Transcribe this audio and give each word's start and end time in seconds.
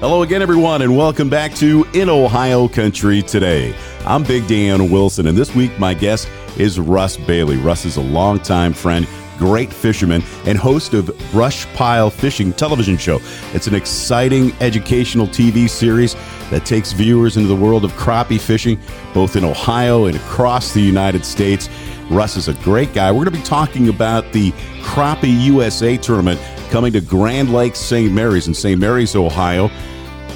Hello 0.00 0.20
again, 0.20 0.42
everyone, 0.42 0.82
and 0.82 0.94
welcome 0.94 1.30
back 1.30 1.54
to 1.54 1.86
In 1.94 2.10
Ohio 2.10 2.68
Country 2.68 3.22
Today. 3.22 3.74
I'm 4.04 4.24
Big 4.24 4.46
Dan 4.46 4.90
Wilson, 4.90 5.26
and 5.26 5.38
this 5.38 5.54
week 5.54 5.76
my 5.78 5.94
guest 5.94 6.28
is 6.58 6.78
Russ 6.78 7.16
Bailey. 7.16 7.56
Russ 7.56 7.86
is 7.86 7.96
a 7.96 8.02
longtime 8.02 8.74
friend, 8.74 9.08
great 9.38 9.72
fisherman, 9.72 10.22
and 10.44 10.58
host 10.58 10.92
of 10.92 11.10
Brush 11.32 11.64
Pile 11.72 12.10
Fishing 12.10 12.52
television 12.52 12.98
show. 12.98 13.20
It's 13.54 13.68
an 13.68 13.74
exciting 13.74 14.52
educational 14.60 15.26
TV 15.28 15.66
series 15.66 16.14
that 16.50 16.66
takes 16.66 16.92
viewers 16.92 17.38
into 17.38 17.48
the 17.48 17.56
world 17.56 17.82
of 17.82 17.92
crappie 17.92 18.38
fishing, 18.38 18.78
both 19.14 19.34
in 19.34 19.46
Ohio 19.46 20.04
and 20.04 20.16
across 20.18 20.74
the 20.74 20.82
United 20.82 21.24
States. 21.24 21.70
Russ 22.10 22.36
is 22.36 22.48
a 22.48 22.54
great 22.62 22.92
guy. 22.92 23.10
We're 23.10 23.24
going 23.24 23.32
to 23.34 23.40
be 23.40 23.46
talking 23.46 23.88
about 23.88 24.30
the 24.34 24.52
Crappie 24.82 25.42
USA 25.44 25.96
tournament 25.96 26.38
coming 26.66 26.92
to 26.92 27.00
Grand 27.00 27.52
Lake 27.52 27.76
St. 27.76 28.12
Mary's 28.12 28.48
in 28.48 28.54
St. 28.54 28.80
Mary's, 28.80 29.16
Ohio. 29.16 29.70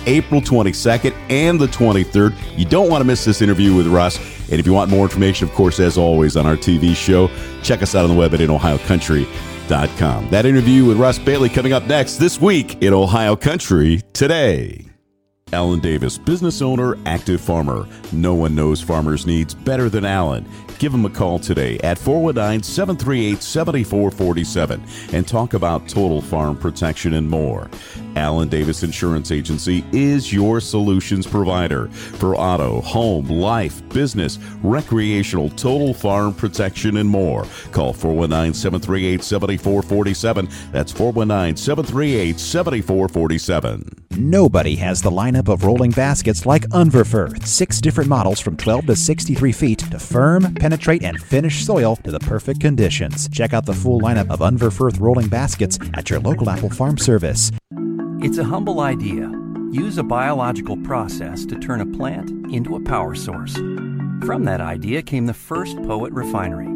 April 0.06 0.40
22nd 0.40 1.14
and 1.28 1.60
the 1.60 1.66
23rd. 1.66 2.34
You 2.56 2.64
don't 2.64 2.88
want 2.88 3.02
to 3.02 3.04
miss 3.06 3.24
this 3.24 3.42
interview 3.42 3.74
with 3.74 3.86
Russ. 3.86 4.18
And 4.50 4.58
if 4.58 4.66
you 4.66 4.72
want 4.72 4.90
more 4.90 5.04
information, 5.04 5.48
of 5.48 5.54
course, 5.54 5.78
as 5.78 5.98
always, 5.98 6.36
on 6.36 6.46
our 6.46 6.56
TV 6.56 6.96
show, 6.96 7.30
check 7.62 7.82
us 7.82 7.94
out 7.94 8.04
on 8.04 8.10
the 8.10 8.16
web 8.16 8.34
at 8.34 8.40
inohiocountry.com. 8.40 10.30
That 10.30 10.46
interview 10.46 10.86
with 10.86 10.96
Russ 10.96 11.18
Bailey 11.18 11.48
coming 11.48 11.72
up 11.72 11.84
next 11.84 12.16
this 12.16 12.40
week 12.40 12.82
in 12.82 12.92
Ohio 12.92 13.36
Country 13.36 14.00
Today. 14.12 14.89
Alan 15.52 15.80
Davis, 15.80 16.16
business 16.16 16.62
owner, 16.62 16.96
active 17.06 17.40
farmer. 17.40 17.86
No 18.12 18.34
one 18.34 18.54
knows 18.54 18.80
farmers' 18.80 19.26
needs 19.26 19.54
better 19.54 19.88
than 19.88 20.04
Alan. 20.04 20.46
Give 20.78 20.94
him 20.94 21.04
a 21.04 21.10
call 21.10 21.38
today 21.38 21.78
at 21.80 21.98
419 21.98 22.62
738 22.62 23.42
7447 23.42 24.82
and 25.12 25.28
talk 25.28 25.52
about 25.52 25.86
total 25.86 26.22
farm 26.22 26.56
protection 26.56 27.14
and 27.14 27.28
more. 27.28 27.68
Alan 28.16 28.48
Davis 28.48 28.82
Insurance 28.82 29.30
Agency 29.30 29.84
is 29.92 30.32
your 30.32 30.60
solutions 30.60 31.26
provider 31.26 31.88
for 31.88 32.34
auto, 32.34 32.80
home, 32.80 33.28
life, 33.28 33.86
business, 33.90 34.38
recreational, 34.62 35.50
total 35.50 35.92
farm 35.92 36.32
protection, 36.32 36.96
and 36.96 37.08
more. 37.08 37.44
Call 37.72 37.92
419 37.92 38.54
738 38.54 39.22
7447. 39.22 40.48
That's 40.72 40.92
419 40.92 41.56
738 41.56 42.40
7447. 42.40 44.00
Nobody 44.16 44.76
has 44.76 45.02
the 45.02 45.10
lineup 45.40 45.52
of 45.52 45.64
rolling 45.64 45.90
baskets 45.90 46.46
like 46.46 46.62
Unverferth. 46.70 47.46
Six 47.46 47.80
different 47.80 48.08
models 48.08 48.40
from 48.40 48.56
12 48.56 48.86
to 48.86 48.96
63 48.96 49.52
feet 49.52 49.78
to 49.78 49.98
firm, 49.98 50.54
penetrate, 50.54 51.02
and 51.02 51.20
finish 51.20 51.64
soil 51.64 51.96
to 51.96 52.10
the 52.10 52.20
perfect 52.20 52.60
conditions. 52.60 53.28
Check 53.28 53.52
out 53.52 53.66
the 53.66 53.74
full 53.74 54.00
lineup 54.00 54.30
of 54.30 54.40
Unverferth 54.40 55.00
rolling 55.00 55.28
baskets 55.28 55.78
at 55.94 56.10
your 56.10 56.20
local 56.20 56.48
Apple 56.50 56.70
Farm 56.70 56.98
Service. 56.98 57.50
It's 58.22 58.38
a 58.38 58.44
humble 58.44 58.80
idea. 58.80 59.32
Use 59.72 59.98
a 59.98 60.02
biological 60.02 60.76
process 60.78 61.44
to 61.46 61.58
turn 61.58 61.80
a 61.80 61.86
plant 61.86 62.30
into 62.52 62.76
a 62.76 62.80
power 62.80 63.14
source. 63.14 63.54
From 64.26 64.44
that 64.44 64.60
idea 64.60 65.00
came 65.02 65.26
the 65.26 65.34
first 65.34 65.76
Poet 65.84 66.12
Refinery. 66.12 66.66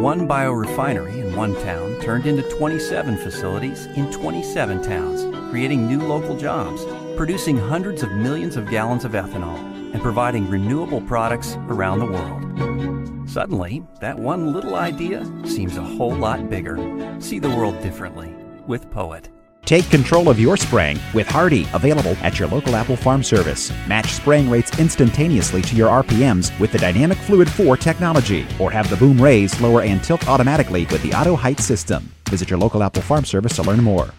One 0.00 0.28
biorefinery 0.28 1.16
in 1.16 1.36
one 1.36 1.54
town 1.62 2.00
turned 2.00 2.26
into 2.26 2.42
27 2.56 3.16
facilities 3.18 3.86
in 3.86 4.10
27 4.12 4.82
towns, 4.82 5.50
creating 5.50 5.86
new 5.86 6.00
local 6.00 6.36
jobs, 6.36 6.84
producing 7.22 7.56
hundreds 7.56 8.02
of 8.02 8.10
millions 8.10 8.56
of 8.56 8.68
gallons 8.68 9.04
of 9.04 9.12
ethanol, 9.12 9.56
and 9.94 10.02
providing 10.02 10.50
renewable 10.50 11.00
products 11.02 11.54
around 11.68 12.00
the 12.00 12.04
world. 12.04 13.30
Suddenly, 13.30 13.84
that 14.00 14.18
one 14.18 14.52
little 14.52 14.74
idea 14.74 15.24
seems 15.44 15.76
a 15.76 15.82
whole 15.84 16.16
lot 16.16 16.50
bigger. 16.50 16.76
See 17.20 17.38
the 17.38 17.48
world 17.48 17.80
differently 17.80 18.34
with 18.66 18.90
Poet. 18.90 19.28
Take 19.64 19.88
control 19.88 20.28
of 20.28 20.40
your 20.40 20.56
spraying 20.56 20.98
with 21.14 21.28
Hardi, 21.28 21.68
available 21.72 22.16
at 22.22 22.40
your 22.40 22.48
local 22.48 22.74
Apple 22.74 22.96
Farm 22.96 23.22
Service. 23.22 23.70
Match 23.86 24.10
spraying 24.10 24.50
rates 24.50 24.76
instantaneously 24.80 25.62
to 25.62 25.76
your 25.76 25.90
RPMs 26.02 26.58
with 26.58 26.72
the 26.72 26.78
Dynamic 26.78 27.18
Fluid 27.18 27.48
4 27.48 27.76
technology, 27.76 28.44
or 28.58 28.72
have 28.72 28.90
the 28.90 28.96
boom 28.96 29.22
raise, 29.22 29.60
lower, 29.60 29.82
and 29.82 30.02
tilt 30.02 30.26
automatically 30.26 30.86
with 30.86 31.04
the 31.04 31.14
Auto 31.14 31.36
Height 31.36 31.60
system. 31.60 32.12
Visit 32.28 32.50
your 32.50 32.58
local 32.58 32.82
Apple 32.82 33.02
Farm 33.02 33.24
Service 33.24 33.52
to 33.52 33.62
learn 33.62 33.80
more. 33.80 34.10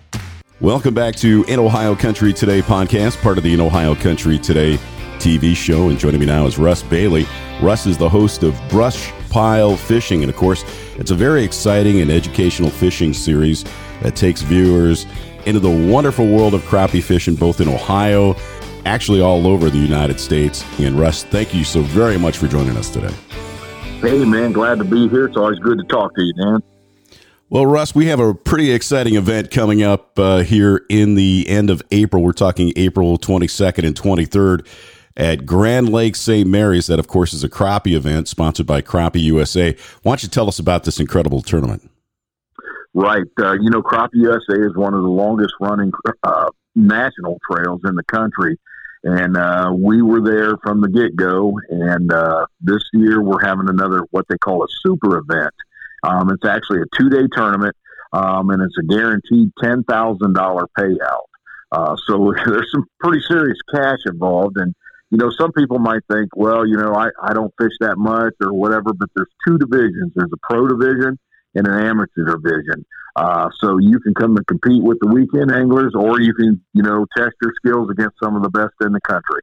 Welcome 0.62 0.94
back 0.94 1.16
to 1.16 1.44
In 1.48 1.60
Ohio 1.60 1.96
Country 1.96 2.32
Today 2.32 2.62
podcast, 2.62 3.20
part 3.24 3.40
of 3.40 3.44
the 3.44 3.54
In 3.56 3.60
Ohio 3.60 3.96
Country 3.96 4.38
Today 4.38 4.78
TV 5.18 5.56
show. 5.56 5.90
And 5.90 5.98
joining 5.98 6.20
me 6.20 6.28
now 6.28 6.46
is 6.46 6.60
Russ 6.60 6.84
Bailey. 6.84 7.26
Russ 7.60 7.88
is 7.88 7.98
the 7.98 8.08
host 8.08 8.44
of 8.44 8.56
Brush 8.70 9.12
Pile 9.32 9.76
Fishing. 9.76 10.22
And 10.22 10.30
of 10.30 10.38
course, 10.38 10.64
it's 10.96 11.10
a 11.10 11.16
very 11.16 11.44
exciting 11.44 12.02
and 12.02 12.12
educational 12.12 12.70
fishing 12.70 13.14
series 13.14 13.66
that 14.04 14.16
takes 14.16 14.42
viewers 14.44 15.08
into 15.48 15.60
the 15.60 15.92
wonderful 15.92 16.28
world 16.28 16.54
of 16.54 16.62
crappie 16.62 17.04
fishing, 17.04 17.34
both 17.34 17.60
in 17.60 17.68
Ohio, 17.68 18.36
actually 18.86 19.22
all 19.22 19.48
over 19.48 19.72
the 19.72 19.80
United 19.80 20.20
States. 20.20 20.64
And 20.80 21.00
Russ, 21.00 21.24
thank 21.24 21.56
you 21.56 21.64
so 21.64 21.82
very 21.82 22.20
much 22.20 22.38
for 22.38 22.48
joining 22.48 22.78
us 22.78 22.92
today. 22.92 23.14
Hey, 24.02 24.24
man, 24.24 24.52
glad 24.52 24.78
to 24.78 24.86
be 24.86 25.10
here. 25.10 25.26
It's 25.26 25.36
always 25.36 25.58
good 25.60 25.80
to 25.80 25.84
talk 25.86 26.14
to 26.16 26.22
you, 26.22 26.34
Dan. 26.34 26.62
Well, 27.54 27.68
Russ, 27.68 27.94
we 27.94 28.08
have 28.08 28.20
a 28.20 28.34
pretty 28.34 28.72
exciting 28.72 29.14
event 29.14 29.52
coming 29.52 29.84
up 29.84 30.18
uh, 30.18 30.40
here 30.40 30.88
in 30.90 31.14
the 31.14 31.46
end 31.48 31.70
of 31.70 31.84
April. 31.92 32.24
We're 32.24 32.32
talking 32.32 32.74
April 32.76 33.20
22nd 33.20 33.86
and 33.86 33.96
23rd 33.96 34.66
at 35.16 35.46
Grand 35.46 35.90
Lake 35.90 36.16
St. 36.16 36.50
Mary's. 36.50 36.88
That, 36.88 36.98
of 36.98 37.08
course, 37.08 37.32
is 37.32 37.44
a 37.44 37.50
crappie 37.50 37.96
event 37.96 38.28
sponsored 38.28 38.66
by 38.66 38.82
Crappie 38.82 39.22
USA. 39.22 39.76
Why 40.02 40.14
don't 40.14 40.24
you 40.24 40.30
tell 40.30 40.48
us 40.48 40.58
about 40.58 40.84
this 40.84 41.00
incredible 41.00 41.44
tournament? 41.44 41.88
Right. 42.96 43.28
Uh, 43.40 43.54
you 43.54 43.70
know, 43.70 43.84
Crappie 43.84 44.10
USA 44.14 44.56
is 44.56 44.76
one 44.76 44.96
of 44.96 45.04
the 45.04 45.10
longest 45.10 45.54
running 45.60 45.92
uh, 46.24 46.50
national 46.74 47.40
trails 47.48 47.82
in 47.86 47.94
the 47.94 48.04
country. 48.06 48.58
And 49.04 49.38
uh, 49.38 49.72
we 49.78 50.02
were 50.02 50.22
there 50.22 50.58
from 50.64 50.82
the 50.82 50.90
get 50.90 51.16
go. 51.16 51.60
And 51.70 52.12
uh, 52.12 52.48
this 52.62 52.82
year 52.94 53.22
we're 53.22 53.46
having 53.46 53.70
another, 53.70 54.08
what 54.10 54.26
they 54.28 54.40
call 54.40 54.64
a 54.64 54.68
super 54.82 55.20
event. 55.20 55.54
Um, 56.04 56.30
it's 56.30 56.46
actually 56.46 56.82
a 56.82 56.98
two 56.98 57.10
day 57.10 57.28
tournament, 57.32 57.76
um, 58.12 58.50
and 58.50 58.62
it's 58.62 58.78
a 58.78 58.84
guaranteed 58.84 59.52
$10,000 59.64 60.66
payout. 60.78 61.24
Uh, 61.72 61.96
so 62.08 62.34
there's 62.46 62.72
some 62.72 62.86
pretty 63.00 63.22
serious 63.28 63.58
cash 63.74 64.00
involved. 64.06 64.58
And, 64.58 64.74
you 65.10 65.18
know, 65.18 65.32
some 65.32 65.52
people 65.54 65.80
might 65.80 66.02
think, 66.12 66.30
well, 66.36 66.68
you 66.68 66.78
know, 66.78 66.94
I, 66.94 67.10
I 67.22 67.34
don't 67.34 67.54
fish 67.60 67.74
that 67.80 67.98
much 67.98 68.34
or 68.42 68.54
whatever, 68.54 68.94
but 68.94 69.10
there's 69.16 69.32
two 69.48 69.58
divisions 69.58 70.12
there's 70.16 70.32
a 70.34 70.48
pro 70.48 70.68
division 70.68 71.18
in 71.56 71.68
an 71.68 71.86
amateur 71.86 72.26
division. 72.26 72.86
Uh, 73.16 73.50
so 73.60 73.78
you 73.78 74.00
can 74.00 74.14
come 74.16 74.36
and 74.38 74.48
compete 74.48 74.84
with 74.84 74.98
the 75.00 75.08
weekend 75.08 75.52
anglers, 75.52 75.94
or 75.96 76.20
you 76.20 76.34
can, 76.34 76.60
you 76.74 76.82
know, 76.82 77.06
test 77.16 77.36
your 77.42 77.54
skills 77.58 77.90
against 77.92 78.16
some 78.22 78.36
of 78.36 78.42
the 78.42 78.50
best 78.50 78.74
in 78.82 78.92
the 78.92 79.02
country. 79.02 79.42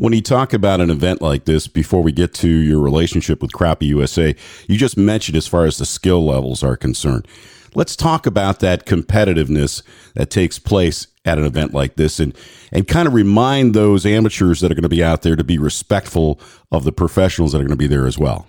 When 0.00 0.14
you 0.14 0.22
talk 0.22 0.54
about 0.54 0.80
an 0.80 0.88
event 0.88 1.20
like 1.20 1.44
this, 1.44 1.66
before 1.66 2.02
we 2.02 2.10
get 2.10 2.32
to 2.36 2.48
your 2.48 2.80
relationship 2.80 3.42
with 3.42 3.52
Crappie 3.52 3.88
USA, 3.88 4.34
you 4.66 4.78
just 4.78 4.96
mentioned 4.96 5.36
as 5.36 5.46
far 5.46 5.66
as 5.66 5.76
the 5.76 5.84
skill 5.84 6.24
levels 6.24 6.62
are 6.62 6.74
concerned. 6.74 7.28
Let's 7.74 7.96
talk 7.96 8.24
about 8.24 8.60
that 8.60 8.86
competitiveness 8.86 9.82
that 10.14 10.30
takes 10.30 10.58
place 10.58 11.06
at 11.26 11.36
an 11.36 11.44
event 11.44 11.74
like 11.74 11.96
this 11.96 12.18
and, 12.18 12.34
and 12.72 12.88
kind 12.88 13.08
of 13.08 13.12
remind 13.12 13.74
those 13.74 14.06
amateurs 14.06 14.62
that 14.62 14.72
are 14.72 14.74
going 14.74 14.84
to 14.84 14.88
be 14.88 15.04
out 15.04 15.20
there 15.20 15.36
to 15.36 15.44
be 15.44 15.58
respectful 15.58 16.40
of 16.72 16.84
the 16.84 16.92
professionals 16.92 17.52
that 17.52 17.58
are 17.58 17.64
going 17.64 17.68
to 17.68 17.76
be 17.76 17.86
there 17.86 18.06
as 18.06 18.16
well. 18.16 18.46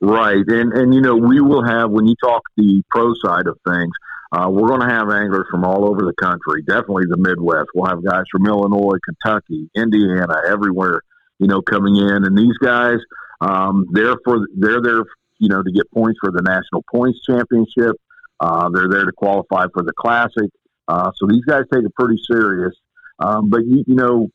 Right, 0.00 0.44
and 0.48 0.72
and 0.72 0.94
you 0.94 1.00
know 1.00 1.14
we 1.14 1.40
will 1.40 1.64
have 1.64 1.90
when 1.90 2.06
you 2.06 2.16
talk 2.22 2.42
the 2.56 2.82
pro 2.90 3.14
side 3.24 3.46
of 3.46 3.56
things, 3.66 3.90
uh, 4.30 4.48
we're 4.50 4.68
going 4.68 4.80
to 4.80 4.88
have 4.88 5.10
anglers 5.10 5.46
from 5.50 5.64
all 5.64 5.88
over 5.88 6.00
the 6.00 6.12
country. 6.20 6.62
Definitely 6.62 7.04
the 7.08 7.16
Midwest. 7.16 7.68
We'll 7.74 7.88
have 7.88 8.04
guys 8.04 8.24
from 8.30 8.46
Illinois, 8.46 8.98
Kentucky, 9.04 9.70
Indiana, 9.74 10.42
everywhere. 10.46 11.02
You 11.38 11.46
know, 11.46 11.62
coming 11.62 11.96
in, 11.96 12.24
and 12.24 12.36
these 12.36 12.56
guys, 12.58 12.98
um, 13.40 13.86
they're 13.92 14.16
for 14.24 14.40
they're 14.56 14.82
there, 14.82 15.04
you 15.38 15.48
know, 15.48 15.62
to 15.62 15.70
get 15.70 15.90
points 15.92 16.18
for 16.20 16.32
the 16.32 16.42
national 16.42 16.84
points 16.92 17.20
championship. 17.24 17.96
Uh, 18.40 18.68
they're 18.70 18.88
there 18.88 19.04
to 19.04 19.12
qualify 19.12 19.66
for 19.72 19.82
the 19.82 19.92
classic. 19.92 20.50
Uh, 20.88 21.12
so 21.14 21.26
these 21.28 21.44
guys 21.44 21.62
take 21.72 21.84
it 21.84 21.94
pretty 21.94 22.20
serious. 22.26 22.74
Um, 23.20 23.50
but 23.50 23.64
you, 23.64 23.84
you 23.86 23.94
know, 23.94 24.28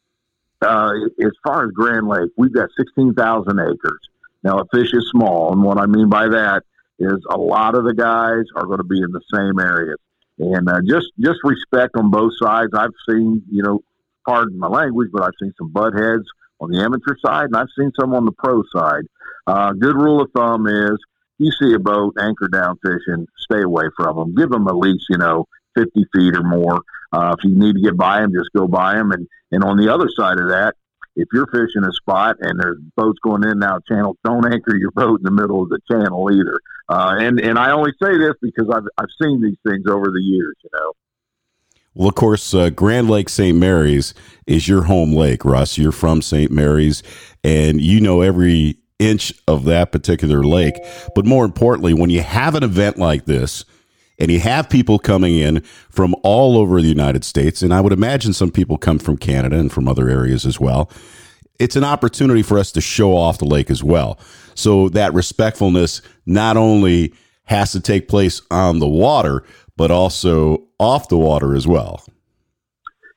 uh, 0.61 0.91
as 1.21 1.31
far 1.45 1.65
as 1.65 1.71
Grand 1.71 2.07
Lake, 2.07 2.31
we've 2.37 2.53
got 2.53 2.69
sixteen 2.77 3.13
thousand 3.13 3.59
acres. 3.59 3.99
Now, 4.43 4.59
a 4.59 4.65
fish 4.73 4.93
is 4.93 5.09
small, 5.11 5.51
and 5.51 5.61
what 5.61 5.77
I 5.77 5.85
mean 5.85 6.09
by 6.09 6.29
that 6.29 6.63
is 6.99 7.19
a 7.29 7.37
lot 7.37 7.75
of 7.75 7.83
the 7.83 7.93
guys 7.93 8.45
are 8.55 8.65
going 8.65 8.77
to 8.77 8.83
be 8.83 9.01
in 9.01 9.11
the 9.11 9.21
same 9.33 9.59
areas, 9.59 9.97
and 10.39 10.69
uh, 10.69 10.79
just 10.87 11.11
just 11.19 11.39
respect 11.43 11.95
on 11.95 12.11
both 12.11 12.33
sides. 12.41 12.71
I've 12.73 12.95
seen, 13.09 13.43
you 13.51 13.63
know, 13.63 13.83
pardon 14.25 14.57
my 14.57 14.67
language, 14.67 15.09
but 15.11 15.23
I've 15.23 15.37
seen 15.41 15.53
some 15.57 15.69
butt 15.69 15.93
heads 15.93 16.25
on 16.59 16.71
the 16.71 16.79
amateur 16.79 17.15
side, 17.25 17.45
and 17.45 17.55
I've 17.55 17.67
seen 17.77 17.91
some 17.99 18.13
on 18.13 18.25
the 18.25 18.31
pro 18.31 18.63
side. 18.75 19.03
Uh, 19.45 19.73
good 19.73 19.95
rule 19.95 20.21
of 20.21 20.31
thumb 20.31 20.67
is 20.67 20.97
you 21.37 21.51
see 21.51 21.73
a 21.73 21.79
boat 21.79 22.15
anchor 22.19 22.47
down 22.47 22.77
fishing, 22.83 23.27
stay 23.37 23.61
away 23.61 23.85
from 23.97 24.15
them. 24.15 24.35
Give 24.35 24.49
them 24.49 24.67
at 24.67 24.75
least, 24.75 25.05
you 25.09 25.17
know, 25.17 25.47
50 25.75 26.05
feet 26.13 26.35
or 26.35 26.43
more. 26.43 26.79
Uh, 27.11 27.35
if 27.37 27.43
you 27.43 27.57
need 27.57 27.75
to 27.75 27.81
get 27.81 27.97
by 27.97 28.21
them, 28.21 28.31
just 28.33 28.51
go 28.55 28.67
by 28.67 28.95
them. 28.95 29.11
And, 29.11 29.27
and 29.51 29.63
on 29.63 29.77
the 29.77 29.93
other 29.93 30.07
side 30.15 30.39
of 30.39 30.49
that, 30.49 30.75
if 31.15 31.27
you're 31.33 31.47
fishing 31.47 31.83
a 31.83 31.91
spot 31.93 32.37
and 32.39 32.59
there's 32.59 32.79
boats 32.95 33.19
going 33.23 33.43
in 33.43 33.63
out 33.63 33.85
channel, 33.85 34.17
don't 34.23 34.51
anchor 34.51 34.75
your 34.75 34.91
boat 34.91 35.19
in 35.19 35.23
the 35.23 35.31
middle 35.31 35.63
of 35.63 35.69
the 35.69 35.79
channel 35.89 36.29
either. 36.31 36.59
Uh, 36.89 37.15
and 37.19 37.39
and 37.39 37.57
I 37.57 37.71
only 37.71 37.91
say 38.01 38.17
this 38.17 38.33
because 38.41 38.69
I've 38.73 38.87
I've 38.97 39.09
seen 39.21 39.41
these 39.41 39.57
things 39.65 39.85
over 39.87 40.05
the 40.05 40.21
years. 40.21 40.55
You 40.63 40.69
know. 40.73 40.93
Well, 41.95 42.09
of 42.09 42.15
course, 42.15 42.53
uh, 42.53 42.71
Grand 42.71 43.09
Lake 43.09 43.29
St. 43.29 43.55
Mary's 43.55 44.15
is 44.47 44.67
your 44.67 44.83
home 44.83 45.13
lake, 45.13 45.45
Russ. 45.45 45.77
You're 45.77 45.91
from 45.91 46.23
St. 46.23 46.51
Mary's, 46.51 47.03
and 47.43 47.79
you 47.79 48.01
know 48.01 48.21
every 48.21 48.77
inch 48.97 49.33
of 49.47 49.65
that 49.65 49.91
particular 49.91 50.43
lake. 50.43 50.75
But 51.13 51.25
more 51.25 51.45
importantly, 51.45 51.93
when 51.93 52.09
you 52.09 52.21
have 52.21 52.55
an 52.55 52.63
event 52.63 52.97
like 52.97 53.25
this, 53.25 53.63
and 54.19 54.31
you 54.31 54.39
have 54.39 54.69
people 54.69 54.99
coming 54.99 55.35
in 55.37 55.61
from 55.89 56.15
all 56.23 56.57
over 56.57 56.81
the 56.81 56.87
United 56.87 57.23
States, 57.23 57.61
and 57.61 57.73
I 57.73 57.81
would 57.81 57.93
imagine 57.93 58.33
some 58.33 58.51
people 58.51 58.77
come 58.77 58.99
from 58.99 59.17
Canada 59.17 59.57
and 59.57 59.71
from 59.71 59.87
other 59.87 60.09
areas 60.09 60.45
as 60.45 60.59
well. 60.59 60.89
It's 61.59 61.75
an 61.75 61.83
opportunity 61.83 62.41
for 62.41 62.57
us 62.57 62.71
to 62.73 62.81
show 62.81 63.15
off 63.15 63.37
the 63.37 63.45
lake 63.45 63.69
as 63.69 63.83
well. 63.83 64.19
So 64.55 64.89
that 64.89 65.13
respectfulness 65.13 66.01
not 66.25 66.57
only 66.57 67.13
has 67.45 67.71
to 67.73 67.79
take 67.79 68.07
place 68.07 68.41
on 68.51 68.79
the 68.79 68.87
water, 68.87 69.43
but 69.75 69.91
also 69.91 70.63
off 70.79 71.09
the 71.09 71.17
water 71.17 71.55
as 71.55 71.67
well. 71.67 72.03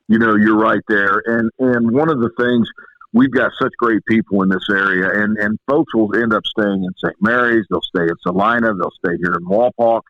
You 0.07 0.19
know, 0.19 0.35
you're 0.35 0.57
right 0.57 0.81
there. 0.87 1.21
And 1.25 1.49
and 1.59 1.91
one 1.91 2.09
of 2.09 2.19
the 2.19 2.29
things 2.39 2.67
we've 3.13 3.31
got 3.31 3.51
such 3.59 3.71
great 3.79 4.03
people 4.05 4.43
in 4.43 4.49
this 4.49 4.67
area 4.69 5.23
and, 5.23 5.37
and 5.37 5.57
folks 5.67 5.93
will 5.93 6.13
end 6.15 6.33
up 6.33 6.43
staying 6.45 6.83
in 6.83 6.91
St. 6.97 7.15
Mary's, 7.21 7.65
they'll 7.69 7.81
stay 7.81 8.03
in 8.03 8.15
Celina, 8.21 8.73
they'll 8.73 8.91
stay 9.03 9.17
here 9.17 9.33
in 9.33 9.45
Wapak. 9.45 10.01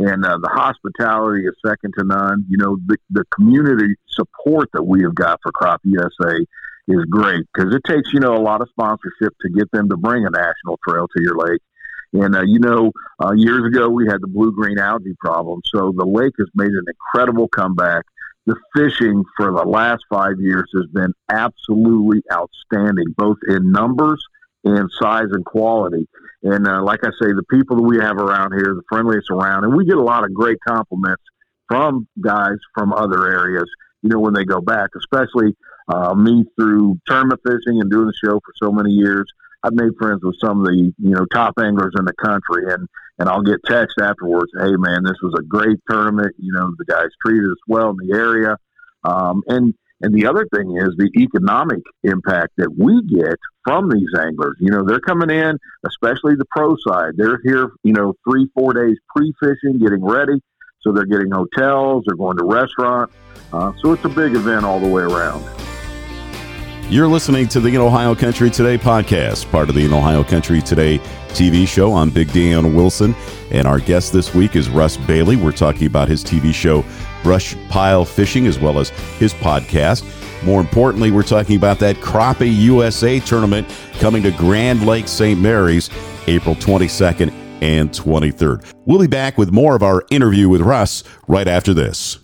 And 0.00 0.24
uh, 0.24 0.38
the 0.38 0.48
hospitality 0.48 1.44
is 1.44 1.54
second 1.64 1.92
to 1.98 2.04
none. 2.04 2.46
You 2.48 2.56
know, 2.56 2.78
the, 2.86 2.96
the 3.10 3.24
community 3.34 3.96
support 4.08 4.70
that 4.72 4.82
we 4.82 5.02
have 5.02 5.14
got 5.14 5.40
for 5.42 5.52
Crappie 5.52 5.92
USA 5.92 6.38
is 6.88 7.04
great 7.10 7.44
because 7.52 7.74
it 7.74 7.82
takes, 7.84 8.10
you 8.14 8.20
know, 8.20 8.34
a 8.34 8.40
lot 8.40 8.62
of 8.62 8.68
sponsorship 8.70 9.34
to 9.42 9.50
get 9.50 9.70
them 9.72 9.90
to 9.90 9.98
bring 9.98 10.24
a 10.24 10.30
national 10.30 10.80
trail 10.88 11.06
to 11.06 11.22
your 11.22 11.36
lake. 11.36 11.60
And, 12.14 12.34
uh, 12.34 12.42
you 12.46 12.60
know, 12.60 12.92
uh, 13.22 13.32
years 13.32 13.66
ago 13.66 13.90
we 13.90 14.06
had 14.06 14.22
the 14.22 14.26
blue 14.26 14.52
green 14.52 14.78
algae 14.78 15.14
problem. 15.20 15.60
So 15.66 15.92
the 15.94 16.06
lake 16.06 16.32
has 16.38 16.48
made 16.54 16.70
an 16.70 16.84
incredible 16.88 17.48
comeback. 17.48 18.04
The 18.46 18.56
fishing 18.74 19.22
for 19.36 19.52
the 19.52 19.64
last 19.64 20.02
five 20.10 20.40
years 20.40 20.68
has 20.74 20.86
been 20.94 21.12
absolutely 21.30 22.22
outstanding, 22.32 23.14
both 23.18 23.36
in 23.46 23.70
numbers 23.70 24.24
and 24.64 24.90
size 24.98 25.28
and 25.30 25.44
quality. 25.44 26.08
And 26.42 26.66
uh, 26.66 26.82
like 26.82 27.00
I 27.04 27.10
say, 27.20 27.32
the 27.32 27.44
people 27.50 27.76
that 27.76 27.82
we 27.82 27.98
have 27.98 28.16
around 28.16 28.52
here, 28.52 28.74
the 28.74 28.82
friendliest 28.88 29.30
around, 29.30 29.64
and 29.64 29.76
we 29.76 29.84
get 29.84 29.96
a 29.96 30.02
lot 30.02 30.24
of 30.24 30.32
great 30.32 30.58
compliments 30.66 31.22
from 31.68 32.08
guys 32.20 32.56
from 32.74 32.92
other 32.92 33.28
areas, 33.28 33.68
you 34.02 34.08
know, 34.08 34.18
when 34.18 34.34
they 34.34 34.44
go 34.44 34.60
back, 34.60 34.90
especially 34.96 35.54
uh, 35.88 36.14
me 36.14 36.44
through 36.56 36.98
tournament 37.06 37.40
fishing 37.44 37.80
and 37.80 37.90
doing 37.90 38.06
the 38.06 38.14
show 38.24 38.40
for 38.40 38.52
so 38.62 38.72
many 38.72 38.90
years. 38.90 39.26
I've 39.62 39.74
made 39.74 39.90
friends 39.98 40.20
with 40.22 40.36
some 40.42 40.60
of 40.60 40.66
the 40.66 40.92
you 40.98 41.10
know 41.10 41.26
top 41.34 41.54
anglers 41.58 41.92
in 41.98 42.04
the 42.06 42.14
country, 42.14 42.72
and 42.72 42.88
and 43.18 43.28
I'll 43.28 43.42
get 43.42 43.60
text 43.66 43.96
afterwards. 44.00 44.50
Hey 44.58 44.72
man, 44.76 45.02
this 45.04 45.20
was 45.22 45.34
a 45.38 45.42
great 45.42 45.78
tournament. 45.88 46.34
You 46.38 46.52
know 46.52 46.72
the 46.78 46.86
guys 46.86 47.08
treated 47.24 47.44
us 47.44 47.58
well 47.68 47.90
in 47.90 47.96
the 47.96 48.16
area, 48.16 48.56
um, 49.04 49.42
and 49.48 49.74
and 50.00 50.14
the 50.14 50.26
other 50.26 50.46
thing 50.54 50.76
is 50.76 50.96
the 50.96 51.10
economic 51.18 51.80
impact 52.04 52.52
that 52.56 52.70
we 52.76 53.02
get 53.02 53.38
from 53.64 53.90
these 53.90 54.08
anglers. 54.18 54.56
You 54.58 54.70
know 54.70 54.84
they're 54.84 55.00
coming 55.00 55.30
in, 55.30 55.58
especially 55.86 56.34
the 56.36 56.46
pro 56.50 56.76
side. 56.86 57.12
They're 57.16 57.40
here, 57.44 57.70
you 57.82 57.92
know, 57.92 58.14
three 58.28 58.48
four 58.54 58.72
days 58.72 58.96
pre 59.14 59.32
fishing, 59.40 59.78
getting 59.78 60.04
ready. 60.04 60.40
So 60.80 60.92
they're 60.92 61.04
getting 61.04 61.30
hotels, 61.30 62.04
they're 62.06 62.16
going 62.16 62.38
to 62.38 62.44
restaurants. 62.44 63.14
Uh, 63.52 63.72
so 63.82 63.92
it's 63.92 64.04
a 64.04 64.08
big 64.08 64.34
event 64.34 64.64
all 64.64 64.80
the 64.80 64.88
way 64.88 65.02
around. 65.02 65.44
You're 66.90 67.06
listening 67.06 67.46
to 67.48 67.60
the 67.60 67.68
In 67.68 67.76
Ohio 67.76 68.16
Country 68.16 68.50
Today 68.50 68.76
podcast, 68.76 69.48
part 69.50 69.68
of 69.68 69.76
the 69.76 69.84
In 69.84 69.92
Ohio 69.92 70.24
Country 70.24 70.60
Today 70.60 70.98
TV 71.28 71.68
show. 71.68 71.94
I'm 71.94 72.10
Big 72.10 72.32
Dan 72.32 72.74
Wilson, 72.74 73.14
and 73.52 73.66
our 73.66 73.78
guest 73.78 74.12
this 74.12 74.34
week 74.34 74.56
is 74.56 74.68
Russ 74.68 74.96
Bailey. 74.96 75.36
We're 75.36 75.52
talking 75.52 75.86
about 75.86 76.08
his 76.08 76.24
TV 76.24 76.52
show, 76.52 76.84
Brush 77.22 77.56
Pile 77.68 78.04
Fishing, 78.04 78.46
as 78.46 78.58
well 78.58 78.78
as 78.78 78.90
his 79.18 79.34
podcast. 79.34 80.04
More 80.44 80.60
importantly, 80.60 81.10
we're 81.10 81.22
talking 81.22 81.56
about 81.56 81.78
that 81.80 81.96
Crappie 81.96 82.54
USA 82.56 83.20
tournament 83.20 83.68
coming 83.98 84.22
to 84.22 84.30
Grand 84.30 84.86
Lake 84.86 85.08
St. 85.08 85.38
Mary's 85.38 85.90
April 86.26 86.54
22nd 86.54 87.32
and 87.60 87.90
23rd. 87.90 88.72
We'll 88.86 89.00
be 89.00 89.06
back 89.06 89.36
with 89.36 89.52
more 89.52 89.76
of 89.76 89.82
our 89.82 90.04
interview 90.10 90.48
with 90.48 90.62
Russ 90.62 91.04
right 91.28 91.46
after 91.46 91.74
this. 91.74 92.19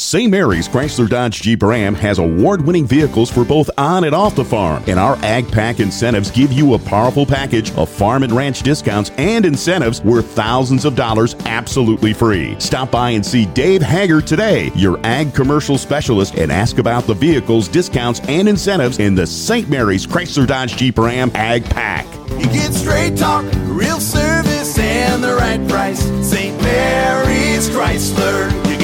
St. 0.00 0.30
Mary's 0.30 0.66
Chrysler 0.66 1.06
Dodge 1.06 1.42
Jeep 1.42 1.62
Ram 1.62 1.94
has 1.94 2.18
award 2.18 2.62
winning 2.62 2.86
vehicles 2.86 3.30
for 3.30 3.44
both 3.44 3.68
on 3.76 4.04
and 4.04 4.14
off 4.14 4.34
the 4.34 4.42
farm, 4.42 4.82
and 4.86 4.98
our 4.98 5.16
Ag 5.16 5.46
Pack 5.52 5.78
incentives 5.78 6.30
give 6.30 6.50
you 6.50 6.72
a 6.72 6.78
powerful 6.78 7.26
package 7.26 7.70
of 7.74 7.90
farm 7.90 8.22
and 8.22 8.32
ranch 8.32 8.62
discounts 8.62 9.10
and 9.18 9.44
incentives 9.44 10.00
worth 10.00 10.24
thousands 10.24 10.86
of 10.86 10.96
dollars 10.96 11.36
absolutely 11.44 12.14
free. 12.14 12.58
Stop 12.58 12.90
by 12.90 13.10
and 13.10 13.24
see 13.24 13.44
Dave 13.44 13.82
Hager 13.82 14.22
today, 14.22 14.72
your 14.74 14.98
Ag 15.04 15.34
commercial 15.34 15.76
specialist, 15.76 16.34
and 16.36 16.50
ask 16.50 16.78
about 16.78 17.04
the 17.04 17.14
vehicles, 17.14 17.68
discounts, 17.68 18.20
and 18.20 18.48
incentives 18.48 19.00
in 19.00 19.14
the 19.14 19.26
St. 19.26 19.68
Mary's 19.68 20.06
Chrysler 20.06 20.46
Dodge 20.46 20.78
Jeep 20.78 20.96
Ram 20.96 21.30
Ag 21.34 21.62
Pack. 21.66 22.06
You 22.38 22.46
get 22.46 22.72
straight 22.72 23.18
talk, 23.18 23.44
real 23.66 24.00
service, 24.00 24.78
and 24.78 25.22
the 25.22 25.34
right 25.34 25.68
price. 25.68 26.00
St. 26.26 26.58
Mary's 26.62 27.68
Chrysler. 27.68 28.50
You. 28.66 28.79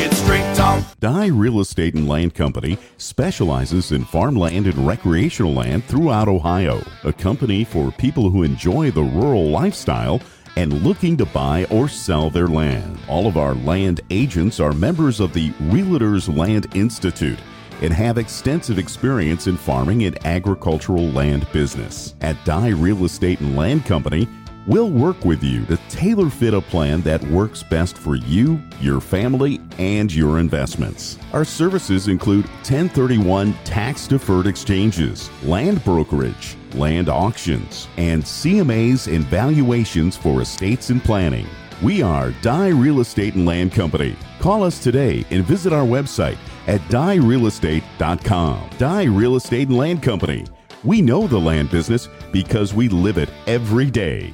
Dye 1.00 1.26
Real 1.26 1.60
Estate 1.60 1.94
and 1.94 2.08
Land 2.08 2.34
Company 2.34 2.78
specializes 2.96 3.92
in 3.92 4.04
farmland 4.04 4.66
and 4.66 4.86
recreational 4.86 5.52
land 5.52 5.84
throughout 5.84 6.28
Ohio. 6.28 6.82
A 7.04 7.12
company 7.12 7.64
for 7.64 7.90
people 7.92 8.30
who 8.30 8.42
enjoy 8.42 8.90
the 8.90 9.02
rural 9.02 9.50
lifestyle 9.50 10.20
and 10.56 10.82
looking 10.82 11.16
to 11.18 11.26
buy 11.26 11.64
or 11.70 11.88
sell 11.88 12.30
their 12.30 12.48
land. 12.48 12.98
All 13.08 13.26
of 13.26 13.36
our 13.36 13.54
land 13.54 14.00
agents 14.10 14.58
are 14.58 14.72
members 14.72 15.20
of 15.20 15.32
the 15.32 15.50
Realtors 15.70 16.34
Land 16.34 16.66
Institute 16.74 17.38
and 17.82 17.92
have 17.92 18.16
extensive 18.16 18.78
experience 18.78 19.46
in 19.46 19.56
farming 19.56 20.04
and 20.04 20.24
agricultural 20.26 21.10
land 21.10 21.46
business. 21.52 22.14
At 22.22 22.42
Dye 22.44 22.70
Real 22.70 23.04
Estate 23.04 23.40
and 23.40 23.54
Land 23.54 23.84
Company, 23.84 24.26
we'll 24.66 24.90
work 24.90 25.24
with 25.24 25.42
you 25.42 25.64
to 25.66 25.76
tailor 25.88 26.30
fit 26.30 26.54
a 26.54 26.60
plan 26.60 27.00
that 27.02 27.22
works 27.24 27.62
best 27.62 27.96
for 27.96 28.16
you, 28.16 28.60
your 28.80 29.00
family, 29.00 29.60
and 29.78 30.14
your 30.14 30.38
investments. 30.38 31.18
Our 31.32 31.44
services 31.44 32.08
include 32.08 32.46
1031 32.46 33.54
tax 33.64 34.06
deferred 34.06 34.46
exchanges, 34.46 35.30
land 35.42 35.84
brokerage, 35.84 36.56
land 36.74 37.08
auctions, 37.08 37.88
and 37.96 38.22
CMAs 38.22 39.14
and 39.14 39.24
valuations 39.26 40.16
for 40.16 40.42
estates 40.42 40.90
and 40.90 41.02
planning. 41.02 41.46
We 41.82 42.02
are 42.02 42.30
Dye 42.42 42.68
Real 42.68 43.00
Estate 43.00 43.34
and 43.34 43.44
Land 43.44 43.72
Company. 43.72 44.16
Call 44.38 44.62
us 44.62 44.82
today 44.82 45.26
and 45.30 45.44
visit 45.44 45.72
our 45.72 45.84
website 45.84 46.38
at 46.66 46.80
dyerealestate.com. 46.82 48.70
Dye 48.78 49.04
Real 49.04 49.36
Estate 49.36 49.68
and 49.68 49.76
Land 49.76 50.02
Company. 50.02 50.46
We 50.84 51.02
know 51.02 51.26
the 51.26 51.38
land 51.38 51.70
business 51.70 52.08
because 52.32 52.72
we 52.72 52.88
live 52.88 53.18
it 53.18 53.28
every 53.46 53.90
day. 53.90 54.32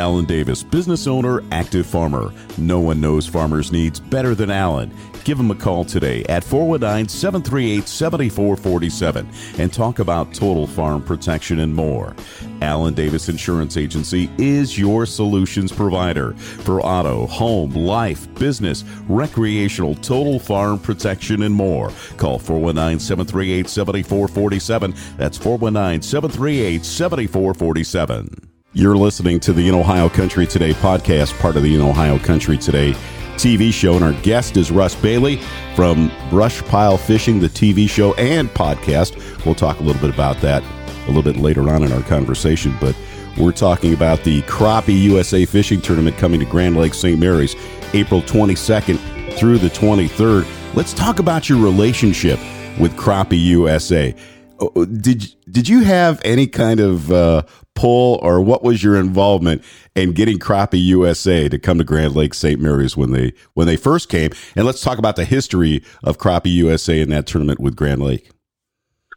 Alan 0.00 0.24
Davis, 0.24 0.62
business 0.62 1.06
owner, 1.06 1.42
active 1.52 1.86
farmer. 1.86 2.32
No 2.56 2.80
one 2.80 3.02
knows 3.02 3.26
farmers' 3.26 3.70
needs 3.70 4.00
better 4.00 4.34
than 4.34 4.50
Alan. 4.50 4.90
Give 5.24 5.38
him 5.38 5.50
a 5.50 5.54
call 5.54 5.84
today 5.84 6.24
at 6.24 6.42
419 6.42 7.06
738 7.06 7.86
7447 7.86 9.28
and 9.58 9.70
talk 9.70 9.98
about 9.98 10.32
total 10.32 10.66
farm 10.66 11.02
protection 11.02 11.60
and 11.60 11.74
more. 11.74 12.16
Alan 12.62 12.94
Davis 12.94 13.28
Insurance 13.28 13.76
Agency 13.76 14.30
is 14.38 14.78
your 14.78 15.04
solutions 15.04 15.70
provider 15.70 16.32
for 16.32 16.80
auto, 16.80 17.26
home, 17.26 17.72
life, 17.74 18.32
business, 18.36 18.84
recreational, 19.06 19.94
total 19.96 20.38
farm 20.38 20.78
protection, 20.78 21.42
and 21.42 21.54
more. 21.54 21.92
Call 22.16 22.38
419 22.38 22.98
738 22.98 23.68
7447. 23.68 24.94
That's 25.18 25.36
419 25.36 26.00
738 26.00 26.84
7447. 26.86 28.49
You're 28.72 28.96
listening 28.96 29.40
to 29.40 29.52
the 29.52 29.68
In 29.68 29.74
Ohio 29.74 30.08
Country 30.08 30.46
Today 30.46 30.72
podcast, 30.74 31.36
part 31.40 31.56
of 31.56 31.64
the 31.64 31.74
In 31.74 31.80
Ohio 31.80 32.20
Country 32.20 32.56
Today 32.56 32.92
TV 33.34 33.72
show. 33.72 33.96
And 33.96 34.04
our 34.04 34.12
guest 34.22 34.56
is 34.56 34.70
Russ 34.70 34.94
Bailey 34.94 35.40
from 35.74 36.08
Brush 36.30 36.62
Pile 36.62 36.96
Fishing, 36.96 37.40
the 37.40 37.48
TV 37.48 37.90
show 37.90 38.14
and 38.14 38.48
podcast. 38.50 39.44
We'll 39.44 39.56
talk 39.56 39.80
a 39.80 39.82
little 39.82 40.00
bit 40.00 40.14
about 40.14 40.40
that 40.42 40.62
a 41.02 41.06
little 41.08 41.24
bit 41.24 41.36
later 41.36 41.68
on 41.68 41.82
in 41.82 41.90
our 41.90 42.02
conversation. 42.02 42.72
But 42.80 42.96
we're 43.36 43.50
talking 43.50 43.92
about 43.92 44.22
the 44.22 44.42
Crappie 44.42 45.02
USA 45.02 45.44
Fishing 45.46 45.80
Tournament 45.80 46.16
coming 46.16 46.38
to 46.38 46.46
Grand 46.46 46.76
Lake 46.76 46.94
St. 46.94 47.18
Mary's 47.18 47.56
April 47.92 48.22
22nd 48.22 49.32
through 49.36 49.58
the 49.58 49.70
23rd. 49.70 50.46
Let's 50.76 50.94
talk 50.94 51.18
about 51.18 51.48
your 51.48 51.60
relationship 51.60 52.38
with 52.78 52.92
Crappie 52.96 53.44
USA. 53.46 54.14
Oh, 54.60 54.70
oh, 54.76 54.84
did 54.84 55.34
did 55.50 55.68
you 55.68 55.84
have 55.84 56.20
any 56.24 56.46
kind 56.46 56.80
of 56.80 57.10
uh, 57.10 57.42
pull, 57.74 58.18
or 58.22 58.40
what 58.40 58.62
was 58.62 58.82
your 58.82 58.96
involvement 58.96 59.62
in 59.94 60.12
getting 60.12 60.38
Crappie 60.38 60.82
USA 60.84 61.48
to 61.48 61.58
come 61.58 61.78
to 61.78 61.84
Grand 61.84 62.14
Lake 62.14 62.34
St. 62.34 62.60
Mary's 62.60 62.96
when 62.96 63.12
they 63.12 63.32
when 63.54 63.66
they 63.66 63.76
first 63.76 64.08
came? 64.08 64.30
And 64.56 64.66
let's 64.66 64.80
talk 64.80 64.98
about 64.98 65.16
the 65.16 65.24
history 65.24 65.82
of 66.02 66.18
Crappie 66.18 66.52
USA 66.52 67.00
in 67.00 67.10
that 67.10 67.26
tournament 67.26 67.60
with 67.60 67.76
Grand 67.76 68.02
Lake. 68.02 68.30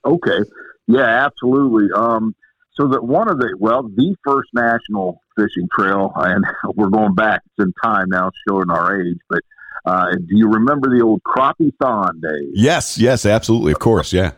Okay, 0.05 0.39
yeah, 0.87 1.25
absolutely. 1.25 1.87
Um, 1.95 2.35
so 2.73 2.87
that 2.87 3.03
one 3.03 3.29
of 3.29 3.37
the 3.39 3.55
well, 3.59 3.83
the 3.83 4.15
first 4.25 4.49
national 4.53 5.21
fishing 5.37 5.67
trail, 5.75 6.11
and 6.15 6.43
we're 6.75 6.89
going 6.89 7.15
back 7.15 7.41
in 7.59 7.71
time 7.83 8.07
now, 8.09 8.31
showing 8.47 8.69
our 8.69 9.01
age, 9.01 9.17
but 9.29 9.39
Uh, 9.85 10.11
do 10.15 10.37
you 10.37 10.47
remember 10.47 10.87
the 10.89 11.03
old 11.03 11.21
crappie 11.23 11.71
thon 11.81 12.21
days? 12.21 12.51
Yes, 12.53 12.97
yes, 12.97 13.25
absolutely, 13.25 13.73
of 13.73 13.79
course, 13.79 14.13
yeah. 14.13 14.31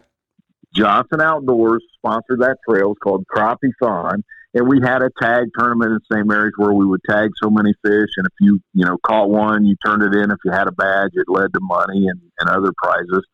Johnson 0.76 1.22
Outdoors 1.22 1.84
sponsored 1.98 2.42
that 2.42 2.58
trail. 2.68 2.92
It's 2.92 3.00
called 3.00 3.26
Crappie 3.34 3.72
Thon. 3.82 4.24
And 4.54 4.68
we 4.70 4.80
had 4.82 5.02
a 5.02 5.10
tag 5.22 5.50
tournament 5.58 5.92
in 5.92 6.00
St. 6.12 6.28
Mary's 6.28 6.54
where 6.58 6.74
we 6.74 6.86
would 6.86 7.02
tag 7.10 7.32
so 7.42 7.50
many 7.50 7.74
fish. 7.84 8.10
And 8.16 8.26
if 8.26 8.34
you, 8.40 8.62
you 8.74 8.86
know, 8.86 8.98
caught 9.06 9.30
one, 9.30 9.66
you 9.66 9.76
turned 9.86 10.02
it 10.02 10.18
in. 10.18 10.32
If 10.32 10.38
you 10.46 10.52
had 10.52 10.68
a 10.68 10.72
badge, 10.72 11.12
it 11.14 11.26
led 11.28 11.54
to 11.54 11.60
money 11.62 12.08
and, 12.08 12.22
and 12.40 12.50
other 12.50 12.72
prizes. 12.82 13.26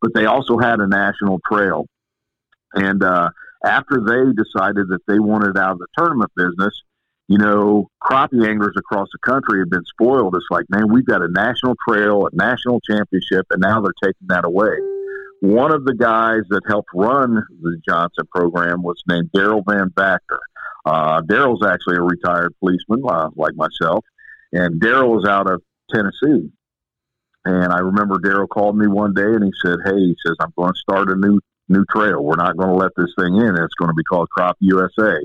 But 0.00 0.14
they 0.14 0.24
also 0.24 0.58
had 0.58 0.80
a 0.80 0.86
national 0.86 1.40
trail. 1.50 1.86
And 2.72 3.02
uh, 3.02 3.30
after 3.64 4.00
they 4.00 4.32
decided 4.32 4.88
that 4.88 5.00
they 5.06 5.18
wanted 5.18 5.58
out 5.58 5.72
of 5.72 5.78
the 5.78 5.86
tournament 5.98 6.30
business, 6.34 6.72
you 7.28 7.38
know, 7.38 7.88
crappie 8.02 8.48
anglers 8.48 8.74
across 8.76 9.08
the 9.12 9.18
country 9.18 9.60
have 9.60 9.70
been 9.70 9.84
spoiled. 9.84 10.34
It's 10.34 10.46
like, 10.50 10.64
man, 10.70 10.90
we've 10.90 11.06
got 11.06 11.22
a 11.22 11.28
national 11.28 11.76
trail, 11.86 12.26
a 12.26 12.30
national 12.34 12.80
championship, 12.80 13.46
and 13.50 13.60
now 13.60 13.80
they're 13.80 13.92
taking 14.02 14.28
that 14.28 14.44
away. 14.44 14.78
One 15.40 15.72
of 15.72 15.84
the 15.84 15.94
guys 15.94 16.42
that 16.50 16.62
helped 16.68 16.90
run 16.94 17.42
the 17.62 17.80
Johnson 17.86 18.26
program 18.34 18.82
was 18.82 19.02
named 19.08 19.30
Daryl 19.34 19.62
Van 19.66 19.88
Vactor. 19.90 20.38
Uh, 20.84 21.22
Daryl's 21.22 21.64
actually 21.64 21.96
a 21.96 22.02
retired 22.02 22.54
policeman, 22.60 23.02
uh, 23.06 23.30
like 23.36 23.54
myself, 23.54 24.04
and 24.52 24.80
Daryl 24.80 25.08
was 25.08 25.26
out 25.26 25.50
of 25.50 25.62
Tennessee. 25.92 26.50
And 27.46 27.72
I 27.72 27.78
remember 27.78 28.18
Daryl 28.18 28.48
called 28.48 28.76
me 28.76 28.86
one 28.86 29.14
day 29.14 29.22
and 29.24 29.44
he 29.44 29.50
said, 29.64 29.78
"Hey, 29.84 29.98
he 29.98 30.16
says 30.26 30.36
I'm 30.40 30.52
going 30.56 30.72
to 30.72 30.78
start 30.78 31.10
a 31.10 31.16
new 31.16 31.40
new 31.68 31.84
trail. 31.90 32.22
We're 32.22 32.36
not 32.36 32.56
going 32.56 32.70
to 32.70 32.76
let 32.76 32.92
this 32.96 33.14
thing 33.18 33.36
in. 33.36 33.56
It's 33.56 33.74
going 33.74 33.88
to 33.88 33.94
be 33.94 34.04
called 34.04 34.28
Crappie 34.36 34.56
USA." 34.60 35.24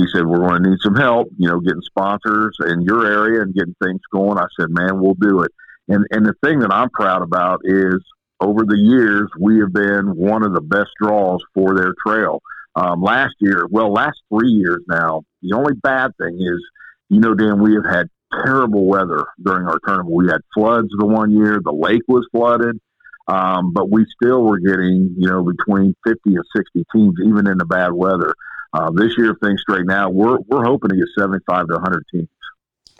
he 0.00 0.06
said, 0.08 0.26
We're 0.26 0.38
going 0.38 0.62
to 0.62 0.70
need 0.70 0.78
some 0.80 0.94
help, 0.94 1.28
you 1.36 1.48
know, 1.48 1.60
getting 1.60 1.82
sponsors 1.82 2.56
in 2.66 2.82
your 2.82 3.06
area 3.06 3.42
and 3.42 3.54
getting 3.54 3.76
things 3.82 4.00
going. 4.12 4.38
I 4.38 4.46
said, 4.58 4.68
Man, 4.70 5.00
we'll 5.00 5.14
do 5.14 5.42
it. 5.42 5.52
And, 5.88 6.06
and 6.10 6.24
the 6.24 6.34
thing 6.44 6.60
that 6.60 6.72
I'm 6.72 6.90
proud 6.90 7.22
about 7.22 7.60
is 7.64 8.00
over 8.40 8.64
the 8.64 8.78
years, 8.78 9.28
we 9.38 9.60
have 9.60 9.72
been 9.72 10.16
one 10.16 10.42
of 10.42 10.52
the 10.52 10.60
best 10.60 10.90
draws 11.00 11.42
for 11.54 11.74
their 11.74 11.94
trail. 12.06 12.40
Um, 12.74 13.02
last 13.02 13.34
year, 13.40 13.66
well, 13.70 13.92
last 13.92 14.18
three 14.32 14.50
years 14.50 14.80
now, 14.88 15.22
the 15.42 15.56
only 15.56 15.74
bad 15.74 16.12
thing 16.16 16.38
is, 16.40 16.60
you 17.08 17.20
know, 17.20 17.34
Dan, 17.34 17.60
we 17.60 17.74
have 17.74 17.84
had 17.84 18.08
terrible 18.32 18.86
weather 18.86 19.26
during 19.44 19.66
our 19.66 19.78
tournament. 19.84 20.14
We 20.14 20.28
had 20.28 20.40
floods 20.54 20.88
the 20.96 21.06
one 21.06 21.32
year, 21.32 21.60
the 21.62 21.72
lake 21.72 22.02
was 22.08 22.26
flooded. 22.32 22.80
Um, 23.28 23.72
but 23.72 23.90
we 23.90 24.06
still 24.20 24.42
were 24.42 24.58
getting, 24.58 25.14
you 25.16 25.28
know, 25.28 25.44
between 25.44 25.94
50 26.04 26.20
and 26.34 26.44
60 26.56 26.84
teams, 26.92 27.14
even 27.24 27.46
in 27.46 27.58
the 27.58 27.64
bad 27.64 27.92
weather. 27.92 28.34
Uh, 28.72 28.90
this 28.90 29.16
year, 29.16 29.36
things 29.40 29.60
straighten 29.60 29.90
out, 29.90 30.14
we're 30.14 30.38
we're 30.48 30.64
hoping 30.64 30.90
to 30.90 30.96
get 30.96 31.06
75 31.16 31.68
to 31.68 31.74
100 31.74 32.04
teams. 32.12 32.28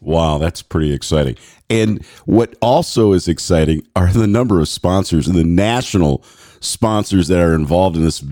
Wow, 0.00 0.38
that's 0.38 0.62
pretty 0.62 0.92
exciting. 0.92 1.37
And 1.69 2.04
what 2.25 2.54
also 2.62 3.12
is 3.12 3.28
exciting 3.28 3.87
are 3.95 4.12
the 4.12 4.26
number 4.26 4.61
of 4.61 4.69
sponsors 4.69 5.28
and 5.28 5.37
the 5.37 5.45
national 5.45 6.25
sponsors 6.61 7.28
that 7.28 7.38
are 7.38 7.54
involved 7.54 7.97
in 7.97 8.04
this 8.04 8.25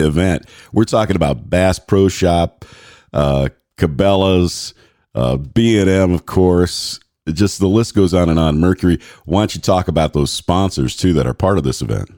event. 0.00 0.48
We're 0.72 0.84
talking 0.84 1.16
about 1.16 1.48
Bass 1.48 1.78
Pro 1.78 2.08
Shop, 2.08 2.64
uh, 3.12 3.48
Cabela's, 3.76 4.74
uh, 5.14 5.36
B&M, 5.36 6.12
of 6.12 6.26
course. 6.26 7.00
Just 7.32 7.58
the 7.58 7.68
list 7.68 7.94
goes 7.94 8.12
on 8.12 8.28
and 8.28 8.38
on. 8.38 8.60
Mercury, 8.60 8.98
why 9.24 9.40
don't 9.40 9.54
you 9.54 9.60
talk 9.60 9.88
about 9.88 10.12
those 10.12 10.30
sponsors 10.30 10.94
too 10.94 11.14
that 11.14 11.26
are 11.26 11.34
part 11.34 11.56
of 11.56 11.64
this 11.64 11.80
event? 11.80 12.10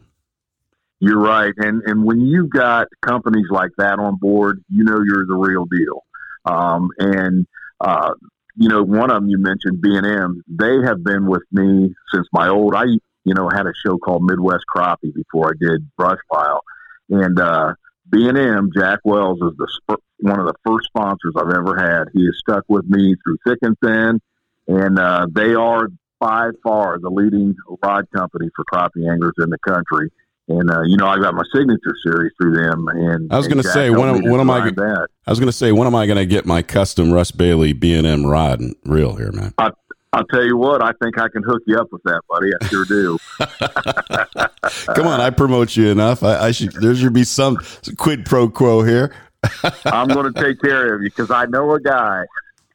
You're 0.98 1.20
right, 1.20 1.52
and 1.58 1.82
and 1.84 2.04
when 2.04 2.22
you've 2.22 2.48
got 2.48 2.88
companies 3.02 3.46
like 3.50 3.70
that 3.76 3.98
on 3.98 4.16
board, 4.16 4.64
you 4.70 4.82
know 4.82 4.98
you're 5.04 5.26
the 5.26 5.36
real 5.36 5.66
deal. 5.66 6.04
Um, 6.46 6.88
and 6.98 7.46
uh, 7.80 8.14
you 8.56 8.68
know, 8.68 8.82
one 8.82 9.10
of 9.10 9.22
them 9.22 9.28
you 9.28 9.38
mentioned, 9.38 9.80
B 9.80 9.96
and 9.96 10.06
M. 10.06 10.42
They 10.48 10.80
have 10.86 11.04
been 11.04 11.26
with 11.26 11.42
me 11.52 11.94
since 12.12 12.26
my 12.32 12.48
old. 12.48 12.74
I 12.74 12.84
you 12.84 13.34
know 13.34 13.48
had 13.52 13.66
a 13.66 13.72
show 13.84 13.98
called 13.98 14.22
Midwest 14.24 14.64
Crappie 14.74 15.14
before 15.14 15.50
I 15.50 15.52
did 15.60 15.88
Brush 15.96 16.18
Pile, 16.32 16.62
and 17.10 17.38
uh, 17.38 17.74
B 18.10 18.28
and 18.28 18.38
M. 18.38 18.70
Jack 18.76 19.00
Wells 19.04 19.38
is 19.42 19.56
the 19.58 19.68
sp- 19.76 20.02
one 20.18 20.40
of 20.40 20.46
the 20.46 20.54
first 20.64 20.86
sponsors 20.86 21.34
I've 21.36 21.54
ever 21.54 21.76
had. 21.76 22.08
He 22.14 22.24
has 22.24 22.38
stuck 22.38 22.64
with 22.68 22.86
me 22.88 23.14
through 23.22 23.36
thick 23.46 23.58
and 23.62 23.76
thin, 23.84 24.20
and 24.68 24.98
uh, 24.98 25.26
they 25.30 25.54
are 25.54 25.88
by 26.18 26.48
far 26.62 26.98
the 26.98 27.10
leading 27.10 27.54
rod 27.82 28.06
company 28.14 28.48
for 28.56 28.64
crappie 28.64 29.10
anglers 29.10 29.34
in 29.38 29.50
the 29.50 29.58
country. 29.58 30.10
And 30.48 30.70
uh, 30.70 30.82
you 30.82 30.96
know, 30.96 31.06
I 31.06 31.18
got 31.18 31.34
my 31.34 31.42
signature 31.52 31.94
series 32.04 32.32
through 32.40 32.56
them. 32.56 32.86
And 32.88 33.32
I 33.32 33.36
was 33.36 33.48
going 33.48 33.62
to 33.62 33.68
say, 33.68 33.90
when, 33.90 34.08
am, 34.08 34.30
when 34.30 34.40
am 34.40 34.50
I? 34.50 34.70
That. 34.70 35.08
I 35.26 35.30
was 35.30 35.40
going 35.40 35.48
to 35.48 35.56
say, 35.56 35.72
when 35.72 35.86
am 35.86 35.94
I 35.94 36.06
going 36.06 36.18
to 36.18 36.26
get 36.26 36.46
my 36.46 36.62
custom 36.62 37.12
Russ 37.12 37.30
Bailey 37.32 37.72
B 37.72 37.94
and 37.94 38.06
M 38.06 38.24
rod 38.24 38.60
and 38.60 38.76
reel 38.84 39.16
here, 39.16 39.32
man? 39.32 39.54
I, 39.58 39.70
I'll 40.12 40.24
tell 40.26 40.44
you 40.44 40.56
what, 40.56 40.82
I 40.82 40.92
think 41.02 41.18
I 41.18 41.28
can 41.28 41.42
hook 41.42 41.62
you 41.66 41.76
up 41.78 41.88
with 41.92 42.02
that, 42.04 42.22
buddy. 42.28 42.50
I 42.60 42.66
sure 42.68 42.84
do. 42.84 43.18
Come 44.94 45.06
on, 45.06 45.20
I 45.20 45.30
promote 45.30 45.76
you 45.76 45.88
enough. 45.88 46.22
I, 46.22 46.46
I 46.46 46.50
should. 46.52 46.72
There 46.72 46.94
should 46.94 47.12
be 47.12 47.24
some 47.24 47.58
quid 47.98 48.24
pro 48.24 48.48
quo 48.48 48.82
here. 48.82 49.14
I'm 49.84 50.08
going 50.08 50.32
to 50.32 50.42
take 50.42 50.60
care 50.60 50.94
of 50.94 51.02
you 51.02 51.10
because 51.10 51.30
I 51.30 51.46
know 51.46 51.72
a 51.72 51.80
guy. 51.80 52.24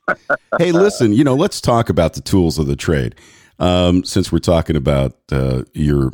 hey, 0.60 0.72
listen. 0.72 1.14
You 1.14 1.24
know, 1.24 1.36
let's 1.36 1.62
talk 1.62 1.90
about 1.90 2.14
the 2.14 2.22
tools 2.22 2.60
of 2.60 2.68
the 2.68 2.76
trade. 2.76 3.16
Um, 3.60 4.04
since 4.04 4.32
we're 4.32 4.40
talking 4.40 4.76
about 4.76 5.18
uh, 5.32 5.64
your 5.74 6.12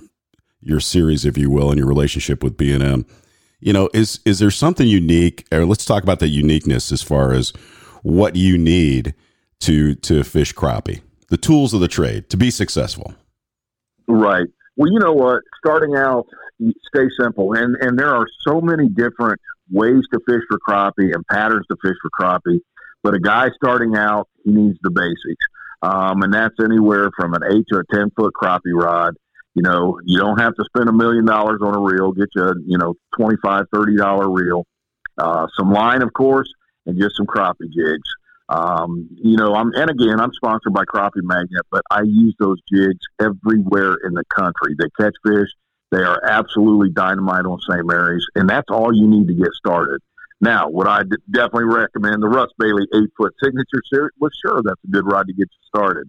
your 0.62 0.80
series, 0.80 1.26
if 1.26 1.38
you 1.38 1.50
will, 1.50 1.70
and 1.70 1.78
your 1.78 1.88
relationship 1.88 2.44
with 2.44 2.58
B 2.58 2.74
and 2.74 2.84
M. 2.84 3.06
You 3.60 3.74
know, 3.74 3.90
is 3.94 4.20
is 4.26 4.40
there 4.40 4.52
something 4.52 4.88
unique? 4.88 5.46
Or 5.52 5.66
let's 5.66 5.86
talk 5.86 6.04
about 6.04 6.20
the 6.20 6.28
uniqueness 6.28 6.92
as 6.92 7.02
far 7.02 7.34
as 7.34 7.52
what 8.04 8.36
you 8.36 8.58
need 8.58 9.16
to 9.62 9.96
to 9.96 10.24
fish 10.24 10.54
crappie, 10.54 11.02
the 11.30 11.38
tools 11.38 11.74
of 11.74 11.80
the 11.80 11.88
trade 11.88 12.30
to 12.30 12.38
be 12.38 12.52
successful. 12.52 13.14
Right. 14.08 14.48
Well, 14.76 14.92
you 14.92 15.00
know 15.00 15.14
what? 15.14 15.42
Starting 15.58 15.96
out, 15.96 16.28
stay 16.94 17.08
simple, 17.20 17.54
and 17.54 17.76
and 17.82 17.98
there 17.98 18.14
are 18.16 18.28
so 18.48 18.62
many 18.62 18.90
different 18.90 19.40
ways 19.72 20.04
to 20.14 20.20
fish 20.28 20.42
for 20.50 20.60
crappie 20.68 21.14
and 21.14 21.26
patterns 21.32 21.66
to 21.70 21.78
fish 21.82 21.96
for 22.02 22.10
crappie. 22.20 22.60
But 23.04 23.16
a 23.16 23.20
guy 23.20 23.50
starting 23.56 23.96
out, 23.96 24.28
he 24.44 24.52
needs 24.52 24.78
the 24.82 24.92
basics, 24.92 25.46
um, 25.82 26.22
and 26.22 26.34
that's 26.34 26.56
anywhere 26.64 27.10
from 27.18 27.34
an 27.34 27.42
eight 27.52 27.66
to 27.72 27.80
a 27.80 27.96
ten 27.96 28.12
foot 28.16 28.34
crappie 28.34 28.74
rod 28.74 29.16
you 29.58 29.64
know, 29.64 30.00
you 30.06 30.20
don't 30.20 30.40
have 30.40 30.54
to 30.54 30.64
spend 30.66 30.88
a 30.88 30.94
million 30.94 31.26
dollars 31.26 31.62
on 31.64 31.74
a 31.74 31.80
reel. 31.80 32.12
Get 32.12 32.30
you 32.36 32.44
a, 32.44 32.54
you 32.68 32.78
know, 32.78 32.94
$25, 33.20 33.66
$30 33.74 34.28
reel. 34.32 34.68
Uh, 35.18 35.48
some 35.58 35.74
line, 35.74 36.04
of 36.04 36.14
course, 36.14 36.48
and 36.86 37.02
just 37.02 37.18
some 37.18 37.26
crappie 37.26 37.72
jigs. 37.74 38.08
Um, 38.50 39.10
you 39.16 39.36
know, 39.36 39.56
I'm, 39.56 39.72
and 39.74 39.90
again, 39.90 40.20
I'm 40.20 40.32
sponsored 40.34 40.76
by 40.76 40.86
Crappie 40.86 41.24
Magnet, 41.24 41.66
but 41.72 41.82
I 41.90 42.04
use 42.04 42.36
those 42.40 42.60
jigs 42.72 43.00
everywhere 43.20 43.96
in 44.06 44.14
the 44.14 44.24
country. 44.30 44.76
They 44.78 44.90
catch 45.00 45.16
fish. 45.26 45.50
They 45.92 46.04
are 46.04 46.24
absolutely 46.24 46.92
dynamite 46.92 47.46
on 47.46 47.60
St. 47.68 47.84
Mary's, 47.84 48.28
and 48.36 48.48
that's 48.48 48.70
all 48.70 48.96
you 48.96 49.08
need 49.08 49.28
to 49.28 49.34
get 49.34 49.54
started. 49.54 50.02
Now, 50.40 50.70
would 50.70 50.86
I 50.86 51.02
d- 51.02 51.18
definitely 51.32 51.76
recommend 51.76 52.22
the 52.22 52.28
Russ 52.28 52.52
Bailey 52.60 52.86
eight 52.94 53.10
foot 53.18 53.34
signature 53.44 53.82
series? 53.92 54.12
Well, 54.20 54.30
sure, 54.46 54.62
that's 54.64 54.84
a 54.84 54.92
good 54.92 55.12
rod 55.12 55.26
to 55.26 55.34
get 55.34 55.50
you 55.50 55.68
started. 55.68 56.08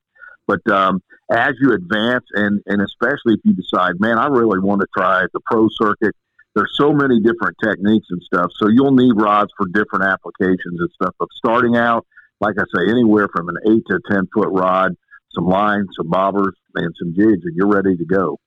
But 0.49 0.67
um, 0.73 1.03
as 1.31 1.55
you 1.61 1.73
advance, 1.75 2.25
and 2.33 2.61
and 2.67 2.83
especially 2.83 3.35
if 3.35 3.41
you 3.45 3.53
decide, 3.53 4.01
man, 4.01 4.19
I 4.19 4.27
really 4.27 4.59
want 4.59 4.81
to 4.81 4.89
try 4.97 5.25
the 5.33 5.41
pro 5.47 5.69
circuit. 5.71 6.17
There's 6.55 6.75
so 6.77 6.93
many 6.93 7.21
different 7.21 7.57
techniques 7.63 8.07
and 8.11 8.21
stuff, 8.23 8.51
so 8.57 8.69
you'll 8.69 8.95
need 8.95 9.13
rods 9.15 9.53
for 9.57 9.67
different 9.69 10.07
applications 10.07 10.81
and 10.81 10.89
stuff. 10.95 11.15
But 11.19 11.29
starting 11.37 11.77
out, 11.77 12.05
like 12.41 12.57
I 12.59 12.65
say, 12.75 12.91
anywhere 12.91 13.29
from 13.33 13.49
an 13.51 13.57
eight 13.69 13.85
to 13.91 14.01
ten 14.11 14.27
foot 14.35 14.49
rod, 14.51 14.97
some 15.33 15.47
lines, 15.47 15.87
some 15.97 16.11
bobbers, 16.11 16.53
and 16.75 16.93
some 16.99 17.15
jigs, 17.15 17.45
and 17.45 17.55
you're 17.55 17.69
ready 17.69 17.97
to 17.97 18.05
go. 18.05 18.41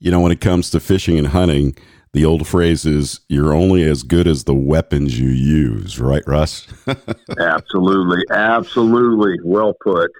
You 0.00 0.10
know, 0.10 0.20
when 0.20 0.32
it 0.32 0.40
comes 0.40 0.70
to 0.70 0.80
fishing 0.80 1.18
and 1.18 1.28
hunting, 1.28 1.76
the 2.12 2.24
old 2.24 2.46
phrase 2.48 2.84
is 2.84 3.20
you're 3.28 3.54
only 3.54 3.84
as 3.84 4.02
good 4.02 4.26
as 4.26 4.44
the 4.44 4.54
weapons 4.54 5.20
you 5.20 5.28
use, 5.28 6.00
right, 6.00 6.22
Russ? 6.26 6.66
absolutely. 7.38 8.24
Absolutely. 8.30 9.36
Well 9.44 9.74
put 9.80 10.10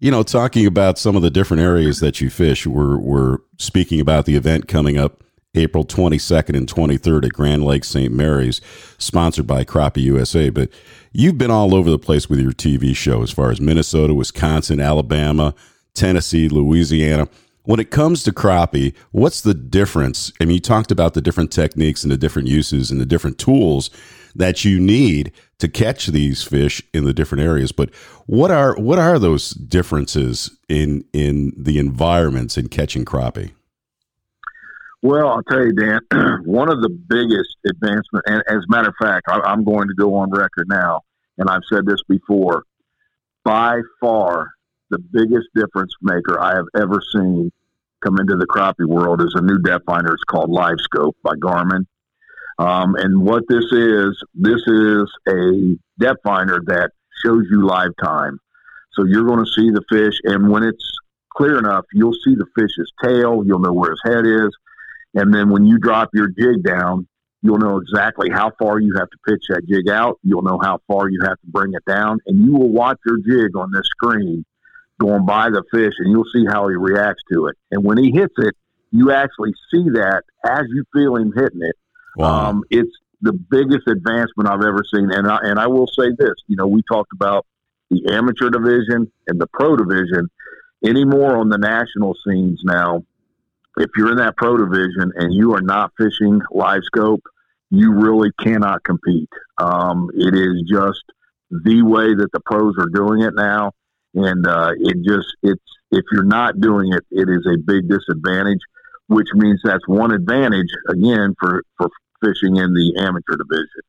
you 0.00 0.10
know, 0.10 0.22
talking 0.22 0.66
about 0.66 0.98
some 0.98 1.16
of 1.16 1.22
the 1.22 1.30
different 1.30 1.62
areas 1.62 2.00
that 2.00 2.20
you 2.20 2.30
fish, 2.30 2.66
we're, 2.66 2.96
we're 2.98 3.38
speaking 3.58 4.00
about 4.00 4.26
the 4.26 4.36
event 4.36 4.68
coming 4.68 4.98
up 4.98 5.24
April 5.54 5.84
22nd 5.84 6.56
and 6.56 6.68
23rd 6.68 7.26
at 7.26 7.32
Grand 7.32 7.64
Lake 7.64 7.84
St. 7.84 8.12
Mary's, 8.12 8.60
sponsored 8.98 9.46
by 9.46 9.64
Crappie 9.64 10.02
USA. 10.02 10.50
But 10.50 10.70
you've 11.12 11.38
been 11.38 11.50
all 11.50 11.74
over 11.74 11.90
the 11.90 11.98
place 11.98 12.28
with 12.28 12.40
your 12.40 12.52
TV 12.52 12.94
show 12.94 13.22
as 13.22 13.30
far 13.30 13.50
as 13.50 13.60
Minnesota, 13.60 14.14
Wisconsin, 14.14 14.80
Alabama, 14.80 15.54
Tennessee, 15.94 16.48
Louisiana. 16.48 17.28
When 17.62 17.80
it 17.80 17.90
comes 17.90 18.22
to 18.24 18.32
crappie, 18.32 18.94
what's 19.12 19.40
the 19.40 19.54
difference? 19.54 20.32
I 20.40 20.44
mean, 20.44 20.56
you 20.56 20.60
talked 20.60 20.90
about 20.90 21.14
the 21.14 21.22
different 21.22 21.50
techniques 21.50 22.02
and 22.02 22.12
the 22.12 22.18
different 22.18 22.48
uses 22.48 22.90
and 22.90 23.00
the 23.00 23.06
different 23.06 23.38
tools 23.38 23.90
that 24.34 24.64
you 24.64 24.80
need 24.80 25.32
to 25.58 25.68
catch 25.68 26.08
these 26.08 26.42
fish 26.42 26.82
in 26.92 27.04
the 27.04 27.12
different 27.12 27.44
areas. 27.44 27.72
But 27.72 27.94
what 28.26 28.50
are 28.50 28.74
what 28.76 28.98
are 28.98 29.18
those 29.18 29.50
differences 29.50 30.50
in 30.68 31.04
in 31.12 31.52
the 31.56 31.78
environments 31.78 32.56
in 32.56 32.68
catching 32.68 33.04
crappie? 33.04 33.52
Well, 35.02 35.28
I'll 35.28 35.42
tell 35.42 35.62
you, 35.62 35.72
Dan. 35.72 36.00
one 36.44 36.70
of 36.70 36.80
the 36.80 36.88
biggest 36.88 37.56
advancements, 37.66 38.24
and 38.26 38.42
as 38.48 38.64
a 38.64 38.70
matter 38.70 38.88
of 38.88 38.94
fact, 39.00 39.26
I, 39.28 39.38
I'm 39.40 39.62
going 39.62 39.88
to 39.88 39.94
go 39.94 40.14
on 40.14 40.30
record 40.30 40.66
now, 40.68 41.02
and 41.36 41.50
I've 41.50 41.64
said 41.70 41.84
this 41.84 42.02
before. 42.08 42.62
By 43.44 43.80
far, 44.00 44.52
the 44.88 44.98
biggest 44.98 45.48
difference 45.54 45.92
maker 46.00 46.40
I 46.40 46.56
have 46.56 46.64
ever 46.74 47.02
seen 47.12 47.52
come 48.02 48.16
into 48.18 48.36
the 48.36 48.46
crappie 48.46 48.86
world 48.86 49.20
is 49.20 49.34
a 49.34 49.42
new 49.42 49.58
depth 49.58 49.84
finder. 49.84 50.14
It's 50.14 50.24
called 50.24 50.50
LiveScope 50.50 51.12
by 51.22 51.34
Garmin. 51.34 51.84
Um, 52.58 52.94
and 52.96 53.22
what 53.22 53.44
this 53.48 53.64
is, 53.72 54.22
this 54.34 54.62
is 54.66 55.10
a 55.28 55.76
depth 55.98 56.20
finder 56.24 56.60
that 56.66 56.90
shows 57.24 57.44
you 57.50 57.66
live 57.66 57.92
time. 58.02 58.38
So 58.92 59.04
you're 59.04 59.24
going 59.24 59.44
to 59.44 59.50
see 59.50 59.70
the 59.70 59.82
fish, 59.90 60.14
and 60.24 60.50
when 60.50 60.62
it's 60.62 60.92
clear 61.36 61.58
enough, 61.58 61.84
you'll 61.92 62.14
see 62.24 62.34
the 62.36 62.46
fish's 62.56 62.92
tail. 63.02 63.42
You'll 63.44 63.58
know 63.58 63.72
where 63.72 63.90
his 63.90 64.00
head 64.04 64.24
is, 64.24 64.50
and 65.14 65.34
then 65.34 65.50
when 65.50 65.66
you 65.66 65.78
drop 65.78 66.10
your 66.14 66.28
jig 66.28 66.62
down, 66.62 67.08
you'll 67.42 67.58
know 67.58 67.78
exactly 67.78 68.30
how 68.30 68.52
far 68.58 68.78
you 68.80 68.94
have 68.96 69.10
to 69.10 69.18
pitch 69.26 69.42
that 69.48 69.66
jig 69.68 69.88
out. 69.88 70.18
You'll 70.22 70.42
know 70.42 70.60
how 70.62 70.78
far 70.86 71.10
you 71.10 71.20
have 71.22 71.40
to 71.40 71.46
bring 71.46 71.72
it 71.74 71.84
down, 71.86 72.18
and 72.26 72.44
you 72.44 72.52
will 72.52 72.70
watch 72.70 72.98
your 73.04 73.18
jig 73.18 73.56
on 73.56 73.72
this 73.72 73.86
screen 73.86 74.44
going 75.00 75.26
by 75.26 75.50
the 75.50 75.64
fish, 75.72 75.94
and 75.98 76.10
you'll 76.10 76.30
see 76.32 76.44
how 76.48 76.68
he 76.68 76.76
reacts 76.76 77.22
to 77.32 77.48
it. 77.48 77.56
And 77.72 77.84
when 77.84 77.98
he 77.98 78.12
hits 78.12 78.34
it, 78.38 78.54
you 78.92 79.10
actually 79.10 79.52
see 79.72 79.90
that 79.90 80.22
as 80.44 80.62
you 80.68 80.84
feel 80.92 81.16
him 81.16 81.32
hitting 81.34 81.62
it. 81.62 81.74
Wow. 82.16 82.50
Um, 82.50 82.62
it's 82.70 82.90
the 83.20 83.32
biggest 83.32 83.88
advancement 83.88 84.48
I've 84.48 84.62
ever 84.62 84.84
seen. 84.92 85.10
And 85.10 85.26
I, 85.26 85.38
and 85.42 85.58
I 85.58 85.66
will 85.66 85.86
say 85.86 86.10
this, 86.18 86.34
you 86.46 86.56
know, 86.56 86.66
we 86.66 86.82
talked 86.90 87.12
about 87.12 87.46
the 87.90 88.12
amateur 88.12 88.50
division 88.50 89.10
and 89.26 89.40
the 89.40 89.46
pro 89.52 89.76
division. 89.76 90.28
Anymore 90.84 91.38
on 91.38 91.48
the 91.48 91.56
national 91.56 92.14
scenes 92.26 92.60
now, 92.62 93.02
if 93.78 93.90
you're 93.96 94.10
in 94.10 94.18
that 94.18 94.36
pro 94.36 94.56
division 94.58 95.12
and 95.16 95.32
you 95.32 95.54
are 95.54 95.62
not 95.62 95.92
fishing 95.96 96.40
live 96.50 96.82
scope, 96.84 97.22
you 97.70 97.92
really 97.92 98.30
cannot 98.38 98.84
compete. 98.84 99.30
Um, 99.58 100.10
it 100.14 100.34
is 100.34 100.62
just 100.70 101.02
the 101.50 101.82
way 101.82 102.14
that 102.14 102.28
the 102.32 102.40
pros 102.40 102.74
are 102.78 102.90
doing 102.90 103.22
it 103.22 103.34
now 103.34 103.72
and 104.14 104.46
uh, 104.46 104.72
it 104.78 104.96
just 105.06 105.26
it's 105.42 105.62
if 105.90 106.04
you're 106.12 106.24
not 106.24 106.60
doing 106.60 106.92
it, 106.92 107.04
it 107.10 107.28
is 107.28 107.46
a 107.46 107.58
big 107.58 107.88
disadvantage. 107.88 108.60
Which 109.06 109.28
means 109.34 109.60
that's 109.62 109.86
one 109.86 110.12
advantage 110.12 110.68
again 110.88 111.34
for 111.38 111.62
for 111.76 111.90
fishing 112.24 112.56
in 112.56 112.72
the 112.72 112.94
amateur 112.98 113.36
division. 113.36 113.82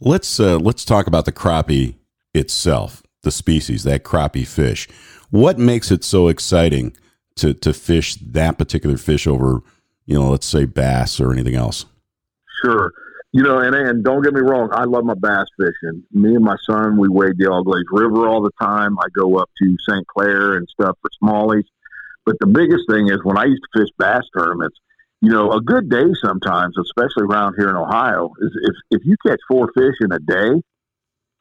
Let's 0.00 0.38
uh, 0.38 0.58
let's 0.58 0.84
talk 0.84 1.06
about 1.06 1.24
the 1.24 1.32
crappie 1.32 1.94
itself, 2.34 3.02
the 3.22 3.30
species, 3.30 3.84
that 3.84 4.04
crappie 4.04 4.46
fish. 4.46 4.88
What 5.30 5.58
makes 5.58 5.90
it 5.90 6.04
so 6.04 6.28
exciting 6.28 6.96
to 7.36 7.54
to 7.54 7.72
fish 7.72 8.16
that 8.16 8.58
particular 8.58 8.98
fish 8.98 9.26
over, 9.26 9.60
you 10.04 10.14
know, 10.14 10.30
let's 10.30 10.46
say 10.46 10.66
bass 10.66 11.20
or 11.20 11.32
anything 11.32 11.54
else? 11.54 11.86
Sure. 12.62 12.92
You 13.32 13.42
know, 13.42 13.58
and, 13.58 13.74
and 13.74 14.02
don't 14.02 14.22
get 14.22 14.32
me 14.32 14.40
wrong, 14.40 14.70
I 14.72 14.84
love 14.84 15.04
my 15.04 15.14
bass 15.14 15.44
fishing. 15.58 16.02
Me 16.12 16.34
and 16.34 16.44
my 16.44 16.56
son, 16.66 16.96
we 16.96 17.08
wade 17.08 17.34
the 17.36 17.50
All 17.50 17.64
River 17.64 18.26
all 18.28 18.40
the 18.40 18.50
time. 18.60 18.98
I 18.98 19.08
go 19.14 19.36
up 19.36 19.50
to 19.62 19.76
St. 19.88 20.06
Clair 20.06 20.56
and 20.56 20.66
stuff 20.68 20.96
for 21.02 21.10
smallies. 21.22 21.64
But 22.24 22.36
the 22.40 22.46
biggest 22.46 22.84
thing 22.88 23.08
is 23.08 23.18
when 23.24 23.36
I 23.36 23.44
used 23.44 23.62
to 23.62 23.80
fish 23.80 23.90
bass 23.98 24.22
tournaments, 24.36 24.78
you 25.26 25.32
know, 25.32 25.50
a 25.50 25.60
good 25.60 25.90
day 25.90 26.04
sometimes, 26.22 26.78
especially 26.78 27.24
around 27.24 27.56
here 27.58 27.68
in 27.68 27.74
Ohio, 27.74 28.30
is 28.38 28.50
if, 28.62 29.00
if 29.00 29.02
you 29.04 29.16
catch 29.26 29.40
four 29.48 29.68
fish 29.76 29.96
in 30.00 30.12
a 30.12 30.20
day, 30.20 30.62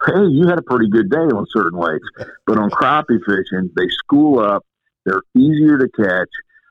hey, 0.08 0.26
you 0.28 0.48
had 0.48 0.58
a 0.58 0.64
pretty 0.64 0.90
good 0.90 1.12
day 1.12 1.18
on 1.18 1.46
certain 1.52 1.78
lakes. 1.78 2.08
But 2.48 2.58
on 2.58 2.72
crappie 2.72 3.20
fishing, 3.24 3.70
they 3.76 3.88
school 3.90 4.40
up, 4.40 4.66
they're 5.06 5.22
easier 5.36 5.78
to 5.78 5.88
catch, 5.90 6.30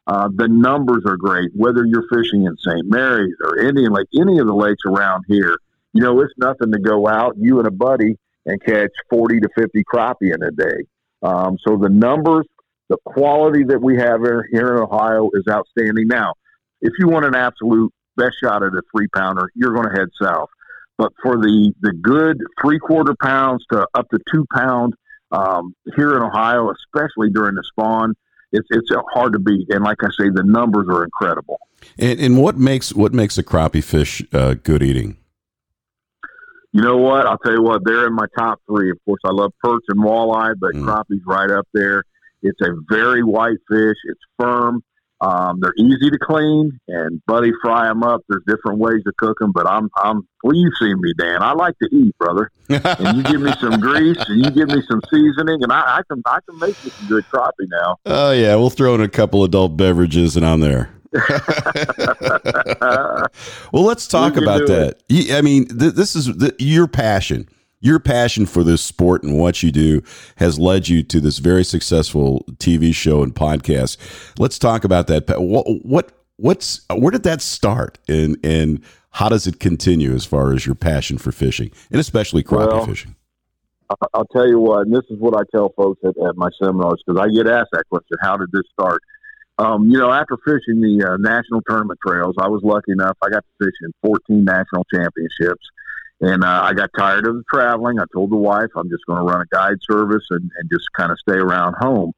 uh, 0.08 0.28
the 0.34 0.48
numbers 0.48 1.04
are 1.06 1.16
great, 1.16 1.50
whether 1.54 1.84
you're 1.84 2.08
fishing 2.12 2.46
in 2.46 2.56
St. 2.58 2.84
Mary's 2.84 3.36
or 3.44 3.58
Indian 3.58 3.92
Lake, 3.92 4.08
any 4.20 4.40
of 4.40 4.48
the 4.48 4.52
lakes 4.54 4.82
around 4.84 5.22
here. 5.28 5.56
You 5.92 6.02
know, 6.02 6.20
it's 6.20 6.34
nothing 6.36 6.72
to 6.72 6.80
go 6.80 7.06
out, 7.06 7.36
you 7.38 7.60
and 7.60 7.68
a 7.68 7.70
buddy, 7.70 8.16
and 8.44 8.60
catch 8.60 8.90
40 9.08 9.38
to 9.38 9.48
50 9.56 9.84
crappie 9.84 10.34
in 10.34 10.42
a 10.42 10.50
day. 10.50 10.84
Um, 11.22 11.58
so 11.64 11.76
the 11.76 11.90
numbers, 11.90 12.44
the 12.88 12.96
quality 13.04 13.62
that 13.68 13.80
we 13.80 13.98
have 13.98 14.20
here, 14.20 14.48
here 14.50 14.76
in 14.76 14.82
Ohio 14.82 15.30
is 15.34 15.44
outstanding. 15.48 16.08
Now, 16.08 16.34
if 16.80 16.92
you 16.98 17.08
want 17.08 17.24
an 17.24 17.34
absolute 17.34 17.92
best 18.16 18.36
shot 18.42 18.62
at 18.62 18.72
a 18.72 18.82
three 18.94 19.08
pounder, 19.08 19.50
you're 19.54 19.74
going 19.74 19.88
to 19.88 20.00
head 20.00 20.08
south. 20.20 20.48
But 20.96 21.12
for 21.22 21.36
the, 21.36 21.72
the 21.80 21.92
good 21.92 22.38
three 22.60 22.78
quarter 22.78 23.14
pounds 23.20 23.64
to 23.72 23.86
up 23.94 24.08
to 24.10 24.18
two 24.32 24.46
pound 24.54 24.94
um, 25.32 25.74
here 25.96 26.16
in 26.16 26.22
Ohio, 26.22 26.70
especially 26.70 27.30
during 27.30 27.56
the 27.56 27.64
spawn, 27.64 28.14
it's 28.52 28.68
it's 28.70 28.88
hard 29.12 29.32
to 29.32 29.40
beat. 29.40 29.66
And 29.70 29.82
like 29.82 29.98
I 30.02 30.08
say, 30.18 30.30
the 30.32 30.44
numbers 30.44 30.86
are 30.88 31.02
incredible. 31.02 31.58
And, 31.98 32.20
and 32.20 32.38
what 32.40 32.56
makes 32.56 32.94
what 32.94 33.12
makes 33.12 33.36
a 33.36 33.42
crappie 33.42 33.82
fish 33.82 34.22
uh, 34.32 34.54
good 34.54 34.82
eating? 34.82 35.16
You 36.72 36.82
know 36.82 36.96
what? 36.96 37.26
I'll 37.26 37.38
tell 37.38 37.52
you 37.52 37.62
what. 37.62 37.82
They're 37.84 38.06
in 38.06 38.14
my 38.14 38.26
top 38.38 38.60
three. 38.66 38.90
Of 38.90 38.98
course, 39.04 39.20
I 39.24 39.30
love 39.30 39.52
perch 39.62 39.82
and 39.88 40.00
walleye, 40.00 40.54
but 40.58 40.74
mm. 40.74 40.84
crappie's 40.84 41.22
right 41.26 41.50
up 41.50 41.66
there. 41.72 42.04
It's 42.42 42.60
a 42.62 42.74
very 42.88 43.22
white 43.22 43.58
fish. 43.68 43.96
It's 44.04 44.20
firm. 44.38 44.82
Um, 45.24 45.58
they're 45.60 45.74
easy 45.78 46.10
to 46.10 46.18
clean, 46.18 46.78
and 46.86 47.22
buddy, 47.26 47.50
fry 47.62 47.86
them 47.86 48.02
up. 48.02 48.20
There's 48.28 48.42
different 48.46 48.78
ways 48.78 49.02
to 49.04 49.12
cook 49.16 49.38
them, 49.38 49.52
but 49.52 49.66
I'm, 49.66 49.88
I'm. 49.96 50.28
Well, 50.42 50.54
you've 50.54 50.74
seen 50.78 51.00
me, 51.00 51.14
Dan. 51.18 51.42
I 51.42 51.52
like 51.52 51.78
to 51.78 51.88
eat, 51.90 52.16
brother. 52.18 52.50
and 52.68 53.16
you 53.16 53.22
give 53.22 53.40
me 53.40 53.52
some 53.58 53.80
grease, 53.80 54.22
and 54.28 54.44
you 54.44 54.50
give 54.50 54.68
me 54.68 54.82
some 54.86 55.00
seasoning, 55.10 55.62
and 55.62 55.72
I, 55.72 55.98
I 55.98 56.00
can, 56.10 56.22
I 56.26 56.40
can 56.48 56.58
make 56.58 56.76
you 56.84 56.90
some 56.90 57.08
good 57.08 57.24
crappie 57.32 57.68
now. 57.68 57.96
Oh 58.04 58.32
yeah, 58.32 58.54
we'll 58.56 58.68
throw 58.68 58.94
in 58.94 59.00
a 59.00 59.08
couple 59.08 59.44
adult 59.44 59.78
beverages, 59.78 60.36
and 60.36 60.44
I'm 60.44 60.60
there. 60.60 60.90
well, 63.72 63.84
let's 63.84 64.06
talk 64.06 64.36
about 64.36 64.66
that. 64.66 65.00
It. 65.08 65.32
I 65.32 65.40
mean, 65.40 65.66
th- 65.68 65.94
this 65.94 66.16
is 66.16 66.26
the, 66.26 66.54
your 66.58 66.86
passion 66.88 67.48
your 67.84 68.00
passion 68.00 68.46
for 68.46 68.64
this 68.64 68.82
sport 68.82 69.22
and 69.22 69.38
what 69.38 69.62
you 69.62 69.70
do 69.70 70.02
has 70.36 70.58
led 70.58 70.88
you 70.88 71.02
to 71.02 71.20
this 71.20 71.38
very 71.38 71.62
successful 71.62 72.42
TV 72.54 72.94
show 72.94 73.22
and 73.22 73.34
podcast. 73.34 73.98
Let's 74.38 74.58
talk 74.58 74.84
about 74.84 75.06
that. 75.08 75.24
What, 75.38 75.66
what 75.84 76.12
what's 76.36 76.80
where 76.90 77.10
did 77.10 77.24
that 77.24 77.42
start 77.42 77.98
and 78.08 78.38
and 78.42 78.82
how 79.10 79.28
does 79.28 79.46
it 79.46 79.60
continue 79.60 80.14
as 80.14 80.24
far 80.24 80.54
as 80.54 80.64
your 80.64 80.74
passion 80.74 81.18
for 81.18 81.30
fishing 81.30 81.70
and 81.92 82.00
especially 82.00 82.42
crappie 82.42 82.72
well, 82.72 82.86
fishing? 82.86 83.14
I'll 84.14 84.26
tell 84.32 84.48
you 84.48 84.58
what, 84.58 84.86
and 84.86 84.94
this 84.94 85.04
is 85.10 85.18
what 85.18 85.36
I 85.36 85.42
tell 85.54 85.68
folks 85.76 86.00
at, 86.04 86.16
at 86.26 86.36
my 86.36 86.48
seminars 86.60 87.02
because 87.06 87.20
I 87.20 87.28
get 87.28 87.46
asked 87.46 87.68
that 87.72 87.84
question: 87.90 88.16
How 88.22 88.38
did 88.38 88.50
this 88.50 88.64
start? 88.72 89.02
Um, 89.58 89.84
you 89.90 89.98
know, 89.98 90.10
after 90.10 90.38
fishing 90.38 90.80
the 90.80 91.06
uh, 91.06 91.16
national 91.18 91.60
tournament 91.68 92.00
trails, 92.04 92.34
I 92.40 92.48
was 92.48 92.62
lucky 92.64 92.92
enough. 92.92 93.16
I 93.22 93.28
got 93.28 93.44
to 93.44 93.66
fish 93.66 93.74
in 93.82 93.92
14 94.02 94.42
national 94.42 94.84
championships. 94.92 95.64
And 96.20 96.44
uh, 96.44 96.62
I 96.62 96.72
got 96.74 96.90
tired 96.96 97.26
of 97.26 97.34
the 97.34 97.44
traveling. 97.52 97.98
I 97.98 98.04
told 98.12 98.30
the 98.30 98.36
wife 98.36 98.70
I'm 98.76 98.88
just 98.88 99.04
going 99.06 99.18
to 99.18 99.24
run 99.24 99.42
a 99.42 99.54
guide 99.54 99.78
service 99.82 100.24
and, 100.30 100.50
and 100.58 100.70
just 100.70 100.84
kind 100.96 101.10
of 101.10 101.18
stay 101.18 101.36
around 101.36 101.74
home. 101.78 102.12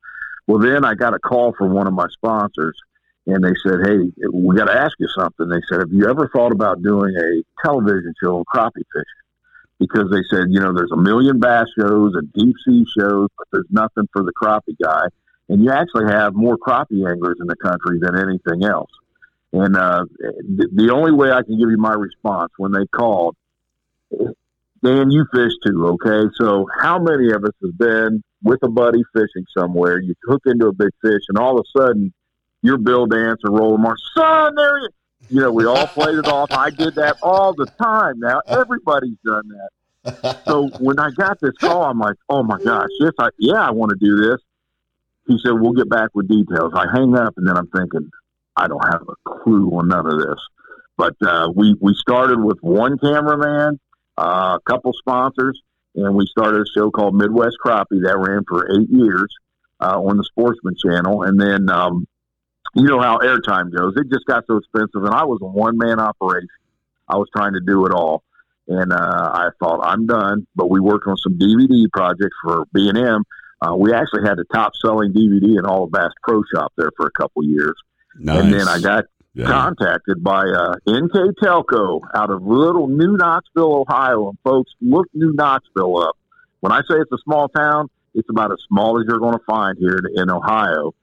Well, 0.47 0.59
then 0.59 0.85
I 0.85 0.95
got 0.95 1.15
a 1.15 1.19
call 1.19 1.55
from 1.59 1.73
one 1.73 1.87
of 1.87 1.93
my 1.93 2.07
sponsors, 2.13 2.79
and 3.27 3.43
they 3.43 3.55
said, 3.67 3.81
"Hey, 3.85 3.99
we 4.33 4.55
got 4.57 4.67
to 4.67 4.79
ask 4.79 4.93
you 4.99 5.09
something." 5.19 5.49
They 5.49 5.61
said, 5.69 5.81
"Have 5.81 5.93
you 5.93 6.09
ever 6.09 6.29
thought 6.29 6.53
about 6.53 6.83
doing 6.83 7.17
a 7.17 7.67
television 7.67 8.15
show 8.23 8.39
on 8.39 8.45
crappie 8.45 8.85
fishing?" 8.93 9.25
Because 9.81 10.11
they 10.11 10.23
said, 10.31 10.47
you 10.49 10.61
know, 10.61 10.73
there's 10.73 10.93
a 10.93 10.97
million 10.97 11.39
bass 11.39 11.67
shows 11.79 12.15
and 12.15 12.33
deep 12.33 12.55
sea 12.67 12.87
shows, 12.99 13.29
but 13.37 13.47
there's 13.53 13.67
nothing 13.71 14.09
for 14.13 14.23
the 14.23 14.33
crappie 14.41 14.77
guy, 14.83 15.07
and 15.49 15.63
you 15.63 15.71
actually 15.71 16.07
have 16.07 16.35
more 16.35 16.57
crappie 16.57 17.11
anglers 17.11 17.37
in 17.41 17.47
the 17.47 17.57
country 17.57 17.99
than 18.01 18.17
anything 18.17 18.65
else. 18.65 18.91
And 19.53 19.77
uh, 19.77 20.05
the, 20.19 20.69
the 20.73 20.93
only 20.93 21.13
way 21.13 21.31
I 21.31 21.43
can 21.43 21.59
give 21.59 21.71
you 21.71 21.77
my 21.77 21.95
response 21.95 22.53
when 22.57 22.73
they 22.73 22.87
called 22.87 23.37
Dan, 24.83 25.11
you 25.11 25.27
fish 25.33 25.53
too, 25.65 25.87
okay? 25.87 26.29
So 26.35 26.67
how 26.79 26.99
many 26.99 27.33
of 27.33 27.45
us 27.45 27.53
have 27.63 27.79
been 27.79 28.23
with 28.43 28.63
a 28.63 28.69
buddy 28.69 29.03
fishing 29.13 29.45
somewhere? 29.57 30.01
You 30.01 30.15
hook 30.25 30.43
into 30.47 30.67
a 30.67 30.73
big 30.73 30.91
fish, 31.03 31.23
and 31.29 31.39
all 31.39 31.59
of 31.59 31.65
a 31.65 31.81
sudden, 31.81 32.13
your 32.63 32.79
Bill 32.79 33.07
Dance 33.07 33.41
or 33.45 33.53
Roland 33.53 33.83
Martin, 33.83 34.03
son, 34.17 34.55
there 34.55 34.79
you. 34.81 34.89
You 35.29 35.41
know, 35.41 35.51
we 35.51 35.67
all 35.67 35.89
played 35.89 36.15
it 36.15 36.29
off. 36.29 36.51
I 36.53 36.71
did 36.71 36.95
that 36.95 37.17
all 37.21 37.53
the 37.53 37.67
time. 37.83 38.21
Now 38.21 38.43
everybody's 38.49 39.17
done 39.25 39.49
that. 39.49 39.71
So 40.47 40.71
when 40.79 41.01
I 41.01 41.11
got 41.17 41.41
this 41.41 41.57
call, 41.61 41.83
I'm 41.83 41.99
like, 41.99 42.15
oh 42.29 42.45
my 42.45 42.59
gosh, 42.65 42.91
yes, 43.01 43.11
I, 43.19 43.31
yeah, 43.39 43.67
I 43.67 43.73
want 43.73 43.91
to 43.91 43.97
do 43.99 44.17
this. 44.17 44.41
He 45.27 45.37
said, 45.45 45.55
we'll 45.55 45.73
get 45.73 45.91
back 45.91 46.11
with 46.15 46.29
details. 46.29 46.73
I 46.77 46.87
hang 46.93 47.17
up, 47.17 47.35
and 47.37 47.49
then 47.49 47.57
I'm 47.57 47.67
thinking, 47.69 48.09
I 48.55 48.69
don't 48.69 48.85
have 48.85 49.03
a 49.03 49.31
clue 49.43 49.69
on 49.71 49.89
none 49.89 50.07
of 50.07 50.19
this. 50.19 50.39
But 50.97 51.17
uh, 51.27 51.51
we 51.55 51.77
we 51.81 51.95
started 51.95 52.41
with 52.41 52.59
one 52.61 52.99
cameraman 52.99 53.81
a 54.19 54.59
couple 54.67 54.93
sponsors, 54.93 55.61
and 55.95 56.15
we 56.15 56.27
started 56.27 56.63
a 56.63 56.67
show 56.75 56.91
called 56.91 57.15
Midwest 57.15 57.57
Crappie 57.65 58.03
that 58.05 58.19
ran 58.19 58.45
for 58.49 58.71
eight 58.79 58.89
years 58.91 59.35
uh, 59.81 60.01
on 60.01 60.17
the 60.17 60.25
Sportsman 60.25 60.75
Channel. 60.77 61.23
And 61.23 61.41
then, 61.41 61.71
um, 61.71 62.07
you 62.75 62.85
know 62.85 63.01
how 63.01 63.19
airtime 63.19 63.75
goes. 63.75 63.95
It 63.97 64.11
just 64.13 64.27
got 64.27 64.45
so 64.47 64.59
expensive, 64.59 65.05
and 65.05 65.15
I 65.15 65.25
was 65.25 65.39
a 65.41 65.47
one 65.47 65.79
man 65.79 65.99
operation. 65.99 66.49
I 67.09 67.17
was 67.17 67.29
trying 67.35 67.55
to 67.55 67.61
do 67.61 67.87
it 67.87 67.93
all, 67.93 68.23
and 68.69 68.93
uh, 68.93 69.31
I 69.33 69.49
thought 69.61 69.81
I'm 69.83 70.07
done. 70.07 70.47
But 70.55 70.71
we 70.71 70.81
worked 70.81 71.07
on 71.07 71.17
some 71.17 71.39
DVD 71.39 71.91
projects 71.91 72.37
for 72.43 72.65
B 72.75 72.89
and 72.89 72.99
M. 72.99 73.25
Uh, 73.63 73.75
we 73.75 73.95
actually 73.95 74.25
had 74.25 74.37
the 74.37 74.45
top 74.53 74.73
selling 74.85 75.15
DVD 75.15 75.59
in 75.59 75.65
all 75.65 75.85
of 75.85 75.93
Bass 75.93 76.11
Pro 76.23 76.43
Shop 76.55 76.73
there 76.77 76.91
for 76.97 77.07
a 77.07 77.11
couple 77.13 77.45
years. 77.45 77.75
Nice. 78.19 78.43
And 78.43 78.53
then 78.53 78.69
I 78.69 78.81
got 78.81 79.05
yeah. 79.37 79.47
contacted 79.47 80.25
by 80.25 80.45
uh, 80.45 80.75
NK 80.89 81.37
Telco 81.43 82.01
out 82.15 82.31
of 82.31 82.43
little 82.43 82.89
New 82.89 83.17
Knoxville, 83.17 83.85
Ohio. 83.87 84.31
And 84.31 84.39
folks, 84.43 84.73
look 84.81 85.07
New 85.13 85.33
Knoxville 85.33 85.99
up. 85.99 86.17
When 86.61 86.73
I 86.73 86.81
say 86.81 86.97
it's 86.97 87.13
a 87.13 87.19
small 87.23 87.49
town, 87.49 87.89
It's 88.15 88.29
about 88.31 88.51
as 88.51 88.59
small 88.67 88.99
as 88.99 89.05
you're 89.07 89.19
going 89.19 89.39
to 89.39 89.45
find 89.45 89.77
here 89.79 90.01
in 90.15 90.31
Ohio. 90.31 90.95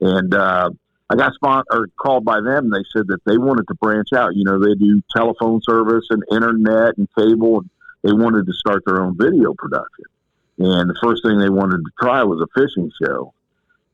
And 0.00 0.32
uh, 0.32 0.70
I 1.10 1.16
got 1.16 1.34
spot 1.34 1.66
or 1.72 1.88
called 2.00 2.24
by 2.24 2.40
them. 2.40 2.66
And 2.66 2.72
they 2.72 2.84
said 2.92 3.08
that 3.08 3.24
they 3.26 3.36
wanted 3.36 3.66
to 3.68 3.74
branch 3.74 4.12
out. 4.14 4.36
You 4.36 4.44
know, 4.44 4.60
they 4.60 4.74
do 4.76 5.02
telephone 5.14 5.60
service 5.62 6.06
and 6.10 6.22
internet 6.30 6.96
and 6.96 7.08
cable. 7.18 7.58
And 7.58 7.70
they 8.04 8.12
wanted 8.12 8.46
to 8.46 8.52
start 8.52 8.84
their 8.86 9.02
own 9.02 9.16
video 9.18 9.52
production. 9.54 10.04
And 10.58 10.88
the 10.88 10.98
first 11.02 11.24
thing 11.24 11.38
they 11.38 11.50
wanted 11.50 11.78
to 11.78 11.90
try 12.00 12.22
was 12.22 12.40
a 12.40 12.60
fishing 12.60 12.92
show. 13.02 13.34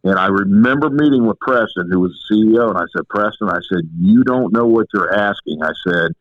And 0.07 0.21
I 0.21 0.27
remember 0.29 0.88
meeting 0.88 1.27
with 1.27 1.40
Preston, 1.40 1.90
who 1.90 1.99
was 1.99 2.12
the 2.31 2.37
CEO, 2.37 2.69
and 2.71 2.79
I 2.79 2.85
said, 2.95 3.09
Preston, 3.09 3.49
I 3.49 3.59
said, 3.69 3.90
you 3.99 4.23
don't 4.23 4.53
know 4.53 4.64
what 4.64 4.87
you're 4.95 5.12
asking. 5.12 5.64
I 5.64 5.73
said, 5.85 6.12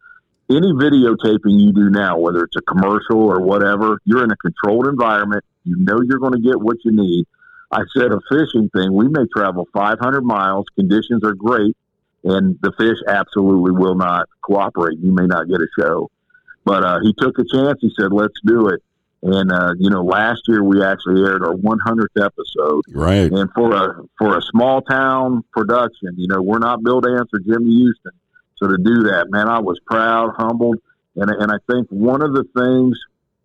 any 0.50 0.74
videotaping 0.74 1.54
you 1.62 1.72
do 1.72 1.92
now, 1.92 2.18
whether 2.18 2.44
it's 2.46 2.56
a 2.56 2.62
commercial 2.62 3.22
or 3.22 3.42
whatever, 3.42 4.00
you're 4.04 4.24
in 4.24 4.32
a 4.32 4.38
controlled 4.38 4.88
environment. 4.88 5.44
You 5.66 5.76
know 5.78 6.02
you're 6.02 6.18
going 6.18 6.34
to 6.34 6.40
get 6.40 6.60
what 6.60 6.78
you 6.84 6.94
need. 6.94 7.28
I 7.72 7.82
said 7.96 8.12
a 8.12 8.20
fishing 8.28 8.72
thing, 8.76 8.92
we 8.92 9.08
may 9.08 9.28
travel 9.32 9.68
500 9.72 10.22
miles, 10.24 10.66
conditions 10.74 11.24
are 11.24 11.36
great, 11.36 11.78
and 12.24 12.58
the 12.64 12.72
fish 12.80 12.98
absolutely 13.08 13.72
will 13.72 13.96
not 13.96 14.28
cooperate. 14.42 14.98
You 14.98 15.14
may 15.14 15.28
not 15.28 15.48
get 15.48 15.62
a 15.62 15.68
show. 15.80 16.10
But 16.64 16.84
uh, 16.84 17.00
he 17.04 17.14
took 17.20 17.38
a 17.38 17.44
chance. 17.54 17.78
He 17.82 17.92
said, 17.96 18.12
let's 18.12 18.40
do 18.44 18.70
it. 18.70 18.82
And 19.26 19.52
uh, 19.52 19.74
you 19.80 19.90
know, 19.90 20.04
last 20.04 20.44
year 20.48 20.64
we 20.64 20.84
actually 20.84 21.22
aired 21.22 21.44
our 21.44 21.56
100th 21.56 22.24
episode. 22.24 22.84
Right. 22.90 23.32
And 23.32 23.50
for 23.54 23.74
a 23.74 24.04
for 24.20 24.38
a 24.38 24.42
small 24.42 24.84
town 24.84 25.44
production, 25.52 26.14
you 26.16 26.28
know, 26.28 26.44
we're 26.44 26.60
not 26.60 26.84
Bill 26.84 27.02
Dance 27.02 27.30
or 27.34 27.40
Jimmy 27.40 27.74
Houston. 27.74 28.12
So 28.58 28.68
to 28.68 28.78
do 28.78 29.04
that, 29.04 29.32
man, 29.32 29.50
I 29.50 29.60
was 29.60 29.80
proud, 29.88 30.36
humbled, 30.38 30.78
and 31.16 31.32
and 31.32 31.52
I 31.52 31.58
think 31.70 31.88
one 31.90 32.22
of 32.22 32.34
the 32.34 32.44
things 32.56 33.00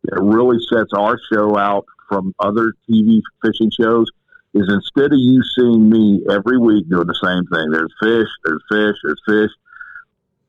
that 0.04 0.20
really 0.20 0.58
sets 0.68 0.92
our 0.92 1.18
show 1.32 1.56
out 1.56 1.86
from 2.10 2.34
other 2.40 2.74
TV 2.88 3.22
fishing 3.42 3.70
shows 3.70 4.06
is 4.52 4.68
instead 4.68 5.12
of 5.12 5.18
you 5.18 5.42
seeing 5.56 5.88
me 5.88 6.20
every 6.30 6.58
week 6.58 6.90
doing 6.90 7.06
the 7.06 7.14
same 7.14 7.46
thing, 7.46 7.70
there's 7.70 7.94
fish, 8.02 8.28
there's 8.44 8.62
fish, 8.70 8.96
there's 9.02 9.22
fish. 9.26 9.50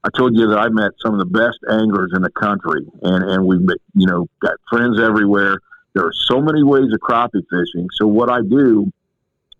I 0.04 0.10
told 0.18 0.36
you 0.36 0.48
that 0.48 0.58
I 0.58 0.70
met 0.70 0.92
some 1.00 1.14
of 1.14 1.20
the 1.20 1.26
best 1.26 1.60
anglers 1.70 2.12
in 2.16 2.24
the 2.24 2.32
country, 2.32 2.82
and 3.04 3.24
and 3.24 3.46
we've 3.46 3.62
you 3.94 4.08
know 4.08 4.28
got 4.42 4.56
friends 4.70 5.00
everywhere. 5.00 5.60
There 5.94 6.06
are 6.06 6.14
so 6.14 6.42
many 6.42 6.64
ways 6.64 6.92
of 6.92 7.00
crappie 7.00 7.44
fishing. 7.50 7.88
So 7.94 8.08
what 8.08 8.30
I 8.30 8.42
do 8.42 8.92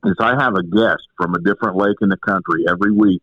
is 0.06 0.16
I 0.20 0.42
have 0.42 0.56
a 0.56 0.64
guest 0.64 1.04
from 1.18 1.36
a 1.36 1.42
different 1.42 1.76
lake 1.76 1.98
in 2.02 2.10
the 2.10 2.18
country 2.18 2.66
every 2.68 2.92
week, 2.92 3.22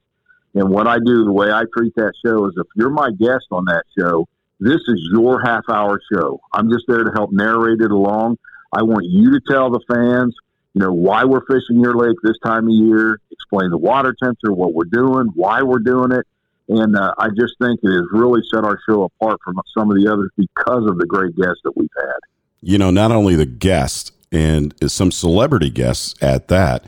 and 0.54 0.70
what 0.70 0.86
I 0.86 0.98
do, 0.98 1.24
the 1.24 1.32
way 1.32 1.50
I 1.50 1.64
treat 1.76 1.94
that 1.96 2.12
show 2.24 2.46
is 2.46 2.54
if 2.56 2.66
you're 2.76 2.90
my 2.90 3.10
guest 3.10 3.46
on 3.50 3.64
that 3.64 3.82
show, 3.98 4.28
this 4.60 4.80
is 4.86 5.08
your 5.12 5.40
half 5.44 5.64
hour 5.68 6.00
show. 6.12 6.40
I'm 6.52 6.70
just 6.70 6.84
there 6.86 7.02
to 7.02 7.10
help 7.12 7.32
narrate 7.32 7.80
it 7.80 7.90
along. 7.90 8.38
I 8.72 8.82
want 8.82 9.06
you 9.06 9.32
to 9.32 9.40
tell 9.50 9.70
the 9.70 9.80
fans, 9.92 10.36
you 10.74 10.82
know, 10.82 10.92
why 10.92 11.24
we're 11.24 11.44
fishing 11.46 11.80
your 11.80 11.96
lake 11.96 12.16
this 12.22 12.38
time 12.44 12.68
of 12.68 12.74
year, 12.74 13.18
explain 13.32 13.70
the 13.70 13.78
water 13.78 14.14
temperature, 14.22 14.52
what 14.52 14.72
we're 14.72 14.84
doing, 14.84 15.30
why 15.34 15.62
we're 15.62 15.80
doing 15.80 16.12
it 16.12 16.24
and 16.68 16.96
uh, 16.96 17.14
I 17.18 17.28
just 17.28 17.54
think 17.60 17.80
it 17.82 17.90
has 17.90 18.06
really 18.12 18.42
set 18.52 18.64
our 18.64 18.78
show 18.88 19.04
apart 19.04 19.38
from 19.44 19.60
some 19.76 19.90
of 19.90 19.96
the 19.96 20.10
others 20.12 20.30
because 20.36 20.86
of 20.86 20.98
the 20.98 21.06
great 21.06 21.36
guests 21.36 21.60
that 21.64 21.76
we've 21.76 21.88
had. 21.96 22.18
You 22.60 22.78
know, 22.78 22.90
not 22.90 23.12
only 23.12 23.36
the 23.36 23.46
guests 23.46 24.12
and 24.32 24.74
some 24.90 25.10
celebrity 25.10 25.70
guests 25.70 26.14
at 26.22 26.48
that. 26.48 26.84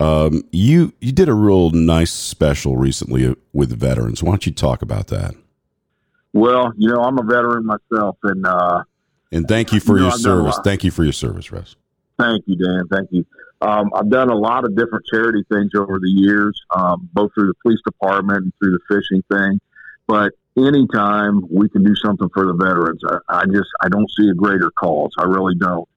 Um, 0.00 0.42
you 0.50 0.92
you 1.00 1.12
did 1.12 1.28
a 1.28 1.34
real 1.34 1.70
nice 1.70 2.12
special 2.12 2.76
recently 2.76 3.34
with 3.52 3.78
veterans. 3.78 4.22
Why 4.22 4.30
don't 4.30 4.44
you 4.44 4.52
talk 4.52 4.82
about 4.82 5.08
that? 5.08 5.34
Well, 6.32 6.72
you 6.76 6.92
know, 6.92 7.00
I'm 7.00 7.16
a 7.18 7.22
veteran 7.22 7.64
myself, 7.64 8.18
and 8.24 8.44
uh, 8.44 8.82
and 9.30 9.46
thank 9.46 9.72
you 9.72 9.80
for 9.80 9.96
you 9.96 10.04
your 10.04 10.10
know, 10.10 10.16
service. 10.16 10.58
Thank 10.64 10.82
you 10.82 10.90
for 10.90 11.04
your 11.04 11.12
service, 11.12 11.52
Russ. 11.52 11.76
Thank 12.18 12.44
you, 12.46 12.56
Dan. 12.56 12.88
Thank 12.90 13.08
you. 13.12 13.24
Um, 13.64 13.90
I've 13.94 14.10
done 14.10 14.28
a 14.28 14.36
lot 14.36 14.64
of 14.64 14.76
different 14.76 15.06
charity 15.06 15.42
things 15.50 15.70
over 15.74 15.98
the 15.98 16.10
years, 16.10 16.60
um, 16.76 17.08
both 17.14 17.32
through 17.32 17.46
the 17.46 17.54
police 17.62 17.80
department 17.86 18.44
and 18.44 18.52
through 18.58 18.72
the 18.72 18.94
fishing 18.94 19.22
thing. 19.32 19.58
But 20.06 20.32
anytime 20.58 21.40
we 21.50 21.70
can 21.70 21.82
do 21.82 21.94
something 21.96 22.28
for 22.34 22.46
the 22.46 22.52
veterans, 22.52 23.00
I, 23.08 23.40
I 23.40 23.44
just 23.46 23.70
I 23.80 23.88
don't 23.88 24.10
see 24.18 24.28
a 24.28 24.34
greater 24.34 24.70
cause. 24.70 25.12
I 25.18 25.24
really 25.24 25.54
don't. 25.54 25.88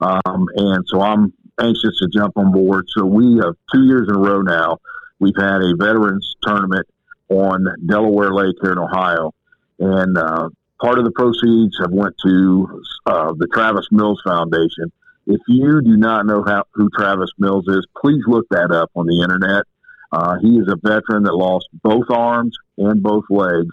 Um, 0.00 0.46
and 0.56 0.82
so 0.86 1.02
I'm 1.02 1.34
anxious 1.60 1.98
to 1.98 2.08
jump 2.08 2.38
on 2.38 2.52
board. 2.52 2.86
So 2.88 3.04
we 3.04 3.36
have 3.36 3.54
two 3.70 3.84
years 3.84 4.08
in 4.08 4.16
a 4.16 4.18
row 4.18 4.40
now. 4.40 4.78
We've 5.18 5.36
had 5.36 5.60
a 5.60 5.74
veterans 5.76 6.36
tournament 6.42 6.86
on 7.28 7.66
Delaware 7.84 8.32
Lake 8.32 8.56
here 8.62 8.72
in 8.72 8.78
Ohio, 8.78 9.34
and 9.78 10.16
uh, 10.16 10.48
part 10.80 10.98
of 10.98 11.04
the 11.04 11.10
proceeds 11.10 11.76
have 11.80 11.92
went 11.92 12.14
to 12.24 12.82
uh, 13.04 13.34
the 13.36 13.46
Travis 13.52 13.86
Mills 13.90 14.22
Foundation 14.24 14.90
if 15.30 15.40
you 15.46 15.80
do 15.80 15.96
not 15.96 16.26
know 16.26 16.42
how, 16.44 16.64
who 16.74 16.90
Travis 16.90 17.30
Mills 17.38 17.66
is, 17.68 17.86
please 17.96 18.22
look 18.26 18.46
that 18.50 18.72
up 18.72 18.90
on 18.96 19.06
the 19.06 19.22
internet. 19.22 19.64
Uh, 20.12 20.38
he 20.42 20.58
is 20.58 20.66
a 20.68 20.76
veteran 20.76 21.22
that 21.22 21.34
lost 21.34 21.68
both 21.84 22.10
arms 22.10 22.56
and 22.78 23.02
both 23.02 23.24
legs. 23.30 23.70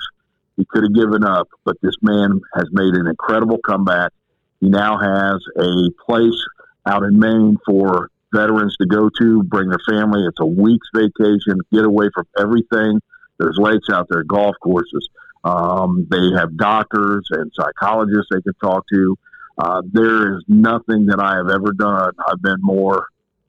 He 0.56 0.66
could 0.66 0.84
have 0.84 0.94
given 0.94 1.24
up, 1.24 1.48
but 1.66 1.78
this 1.82 1.96
man 2.02 2.42
has 2.56 2.66
made 2.72 2.94
an 2.94 3.08
incredible 3.08 3.58
comeback. 3.66 4.12
He 4.60 4.70
now 4.70 4.98
has 5.00 5.44
a 5.58 5.90
place 6.06 6.46
out 6.86 7.04
in 7.04 7.20
Maine 7.20 7.58
for 7.66 8.10
veterans 8.34 8.78
to 8.78 8.86
go 8.86 9.10
to, 9.18 9.44
bring 9.44 9.70
their 9.70 9.80
family. 9.90 10.26
It's 10.28 10.40
a 10.40 10.46
week's 10.46 10.90
vacation, 10.94 11.60
get 11.72 11.86
away 11.86 12.10
from 12.14 12.28
everything. 12.38 13.02
There's 13.40 13.58
lakes 13.58 13.90
out 13.92 14.08
there, 14.10 14.24
golf 14.24 14.56
courses. 14.62 15.10
Um, 15.44 16.08
they 16.10 16.32
have 16.36 16.56
doctors 16.58 17.28
and 17.32 17.52
psychologists 17.56 18.28
they 18.32 18.42
can 18.42 18.54
talk 18.62 18.86
to. 18.94 19.18
Uh, 19.58 19.82
there 19.92 20.38
is 20.38 20.44
nothing 20.48 21.08
that 21.08 21.20
I 21.20 21.36
have 21.36 21.50
ever 21.50 21.74
done 21.74 22.12
I've 22.28 22.42
been 22.42 22.60
more 22.62 23.08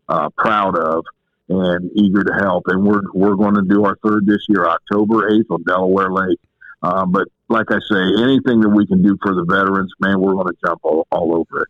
uh, 0.08 0.30
proud 0.36 0.78
of 0.78 1.04
and 1.48 1.90
eager 1.94 2.24
to 2.24 2.32
help. 2.34 2.64
And 2.68 2.84
we're 2.84 3.02
we're 3.12 3.36
going 3.36 3.54
to 3.54 3.62
do 3.62 3.84
our 3.84 3.96
third 4.04 4.26
this 4.26 4.44
year, 4.48 4.66
October 4.66 5.28
eighth 5.30 5.50
on 5.50 5.62
Delaware 5.64 6.10
Lake. 6.10 6.38
Uh, 6.82 7.06
but 7.06 7.28
like 7.48 7.66
I 7.70 7.78
say, 7.90 8.22
anything 8.22 8.60
that 8.60 8.72
we 8.74 8.86
can 8.86 9.02
do 9.02 9.18
for 9.22 9.34
the 9.34 9.44
veterans, 9.44 9.92
man, 10.00 10.20
we're 10.20 10.34
going 10.34 10.46
to 10.46 10.56
jump 10.64 10.80
all, 10.82 11.06
all 11.10 11.34
over 11.34 11.62
it. 11.62 11.68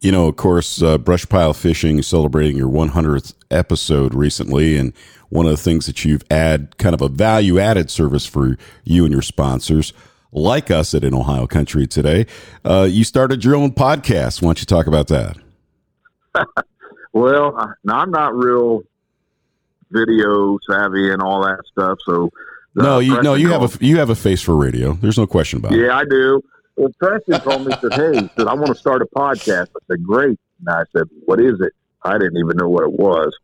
You 0.00 0.12
know, 0.12 0.28
of 0.28 0.36
course, 0.36 0.82
uh, 0.82 0.98
Brush 0.98 1.28
Pile 1.28 1.54
Fishing 1.54 2.02
celebrating 2.02 2.56
your 2.56 2.68
100th 2.68 3.34
episode 3.50 4.14
recently, 4.14 4.76
and 4.76 4.92
one 5.28 5.46
of 5.46 5.52
the 5.52 5.56
things 5.56 5.86
that 5.86 6.04
you've 6.04 6.24
add 6.30 6.76
kind 6.78 6.94
of 6.94 7.00
a 7.00 7.08
value 7.08 7.58
added 7.58 7.90
service 7.90 8.26
for 8.26 8.56
you 8.84 9.04
and 9.04 9.12
your 9.12 9.22
sponsors 9.22 9.92
like 10.32 10.70
us 10.70 10.94
at 10.94 11.04
In 11.04 11.14
Ohio 11.14 11.46
Country 11.46 11.86
today. 11.86 12.26
Uh, 12.64 12.88
you 12.90 13.04
started 13.04 13.44
your 13.44 13.54
own 13.54 13.72
podcast. 13.72 14.42
Why 14.42 14.48
don't 14.48 14.60
you 14.60 14.66
talk 14.66 14.86
about 14.86 15.08
that? 15.08 15.36
well, 17.12 17.74
I'm 17.88 18.10
not 18.10 18.34
real 18.34 18.82
video 19.90 20.58
savvy 20.68 21.12
and 21.12 21.22
all 21.22 21.42
that 21.42 21.60
stuff. 21.70 21.98
So 22.04 22.30
no, 22.74 22.98
you 22.98 23.22
no, 23.22 23.34
you 23.34 23.50
have 23.50 23.62
a 23.62 23.84
you 23.84 23.98
have 23.98 24.10
a 24.10 24.14
face 24.14 24.40
for 24.40 24.56
radio. 24.56 24.94
There's 24.94 25.18
no 25.18 25.26
question 25.26 25.58
about 25.58 25.72
yeah, 25.72 25.78
it. 25.78 25.86
Yeah, 25.86 25.96
I 25.96 26.04
do. 26.04 26.42
Well, 26.76 26.90
Preston 26.98 27.40
called 27.40 27.66
me 27.66 27.74
said, 27.80 27.92
"Hey," 27.92 28.30
said, 28.36 28.46
"I 28.46 28.54
want 28.54 28.68
to 28.68 28.74
start 28.74 29.02
a 29.02 29.06
podcast." 29.14 29.68
I 29.76 29.80
said, 29.88 30.02
"Great." 30.02 30.38
And 30.60 30.68
I 30.70 30.84
said, 30.96 31.04
"What 31.26 31.38
is 31.38 31.60
it?" 31.60 31.72
I 32.02 32.14
didn't 32.14 32.38
even 32.38 32.56
know 32.56 32.68
what 32.68 32.84
it 32.84 32.92
was. 32.92 33.36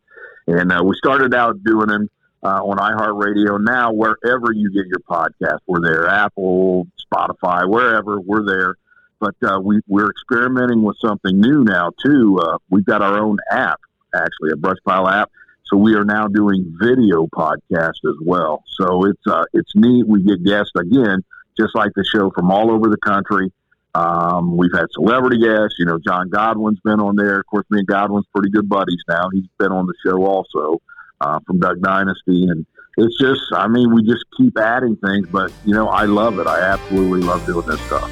And 0.47 0.73
uh, 0.73 0.83
we 0.83 0.97
started 0.97 1.35
out 1.35 1.63
doing 1.63 1.89
them 1.89 2.09
uh, 2.43 2.63
on 2.63 2.79
iHeartRadio. 2.79 3.63
Now, 3.65 3.93
wherever 3.93 4.53
you 4.53 4.71
get 4.73 4.87
your 4.87 5.01
podcast, 5.09 5.59
we're 5.67 5.81
there. 5.81 6.09
Apple, 6.09 6.87
Spotify, 7.13 7.69
wherever 7.69 8.21
we're 8.21 8.45
there. 8.45 8.77
But 9.21 9.35
uh, 9.43 9.61
we, 9.61 9.81
we're 9.89 10.11
experimenting 10.11 10.83
with 10.83 10.97
something 10.99 11.41
new 11.41 11.65
now 11.65 11.91
too. 12.05 12.39
Uh, 12.41 12.59
we've 12.71 12.85
got 12.85 13.03
our 13.03 13.19
own 13.19 13.39
app, 13.51 13.81
actually, 14.15 14.53
a 14.53 14.57
brush 14.57 14.79
pile 14.87 15.09
app. 15.09 15.31
So 15.65 15.77
we 15.77 15.95
are 15.97 16.05
now 16.05 16.29
doing 16.29 16.77
video 16.81 17.27
podcast 17.27 17.99
as 18.09 18.17
well. 18.23 18.63
So 18.79 19.05
it's 19.05 19.27
uh, 19.27 19.45
it's 19.53 19.75
neat. 19.75 20.07
We 20.07 20.23
get 20.23 20.43
guests 20.45 20.73
again, 20.77 21.25
just 21.59 21.75
like 21.75 21.93
the 21.95 22.05
show 22.05 22.31
from 22.31 22.51
all 22.51 22.71
over 22.71 22.89
the 22.89 22.97
country. 22.97 23.53
Um, 23.95 24.57
we've 24.57 24.73
had 24.73 24.87
celebrity 24.93 25.39
guests. 25.41 25.77
You 25.79 25.87
know, 25.87 25.99
John 25.99 26.31
Godwin's 26.31 26.81
been 26.85 27.01
on 27.01 27.17
there. 27.17 27.41
Of 27.41 27.47
course, 27.47 27.67
me 27.71 27.81
and 27.81 27.87
Godwin's 27.87 28.27
pretty 28.33 28.51
good 28.51 28.69
buddies 28.69 29.03
now. 29.09 29.29
He's 29.31 29.49
been 29.59 29.73
on 29.73 29.87
the 29.87 29.95
show 30.07 30.25
also 30.25 30.81
uh, 31.21 31.41
from 31.47 31.59
Duck 31.59 31.79
Dynasty, 31.81 32.45
and 32.45 32.67
it's 32.97 33.19
just, 33.19 33.41
I 33.53 33.69
mean, 33.69 33.95
we 33.95 34.03
just 34.03 34.25
keep 34.37 34.59
adding 34.59 34.97
things. 34.97 35.29
But 35.29 35.53
you 35.65 35.75
know, 35.75 35.89
I 35.89 36.05
love 36.05 36.39
it. 36.39 36.47
I 36.47 36.61
absolutely 36.61 37.21
love 37.21 37.45
doing 37.47 37.67
this 37.67 37.81
stuff. 37.83 38.11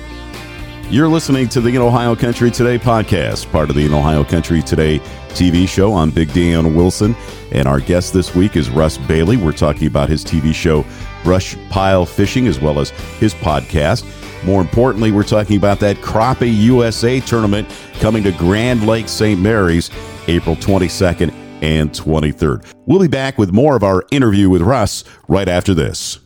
You're 0.89 1.09
listening 1.09 1.49
to 1.49 1.61
the 1.61 1.71
In 1.71 1.79
Ohio 1.79 2.15
Country 2.15 2.49
Today 2.49 2.79
podcast, 2.79 3.51
part 3.51 3.71
of 3.71 3.75
the 3.77 3.85
In 3.85 3.93
Ohio 3.93 4.23
Country 4.23 4.63
Today 4.63 5.01
TV 5.31 5.67
show. 5.67 5.95
I'm 5.95 6.11
Big 6.11 6.33
Dan 6.33 6.77
Wilson, 6.77 7.17
and 7.51 7.67
our 7.67 7.81
guest 7.81 8.13
this 8.13 8.37
week 8.37 8.55
is 8.55 8.71
Russ 8.71 8.97
Bailey. 8.97 9.37
We're 9.37 9.51
talking 9.51 9.89
about 9.89 10.09
his 10.09 10.25
TV 10.25 10.55
show, 10.55 10.85
Brush 11.25 11.57
Pile 11.71 12.07
Fishing, 12.07 12.47
as 12.47 12.61
well 12.61 12.79
as 12.79 12.91
his 13.19 13.35
podcast. 13.35 14.05
More 14.45 14.61
importantly, 14.61 15.11
we're 15.11 15.25
talking 15.25 15.57
about 15.57 15.81
that 15.81 15.97
Crappie 15.97 16.57
USA 16.57 17.19
tournament 17.19 17.69
coming 17.95 18.23
to 18.23 18.31
Grand 18.31 18.87
Lake 18.87 19.09
St. 19.09 19.41
Mary's 19.41 19.91
April 20.29 20.55
22nd 20.55 21.46
and 21.67 21.91
23rd. 21.91 22.65
We'll 22.87 23.01
be 23.01 23.09
back 23.09 23.39
with 23.39 23.53
more 23.53 23.75
of 23.77 23.83
our 23.83 24.05
interview 24.13 24.49
with 24.49 24.63
Russ 24.63 25.03
right 25.27 25.49
after 25.49 25.75
this. 25.75 26.21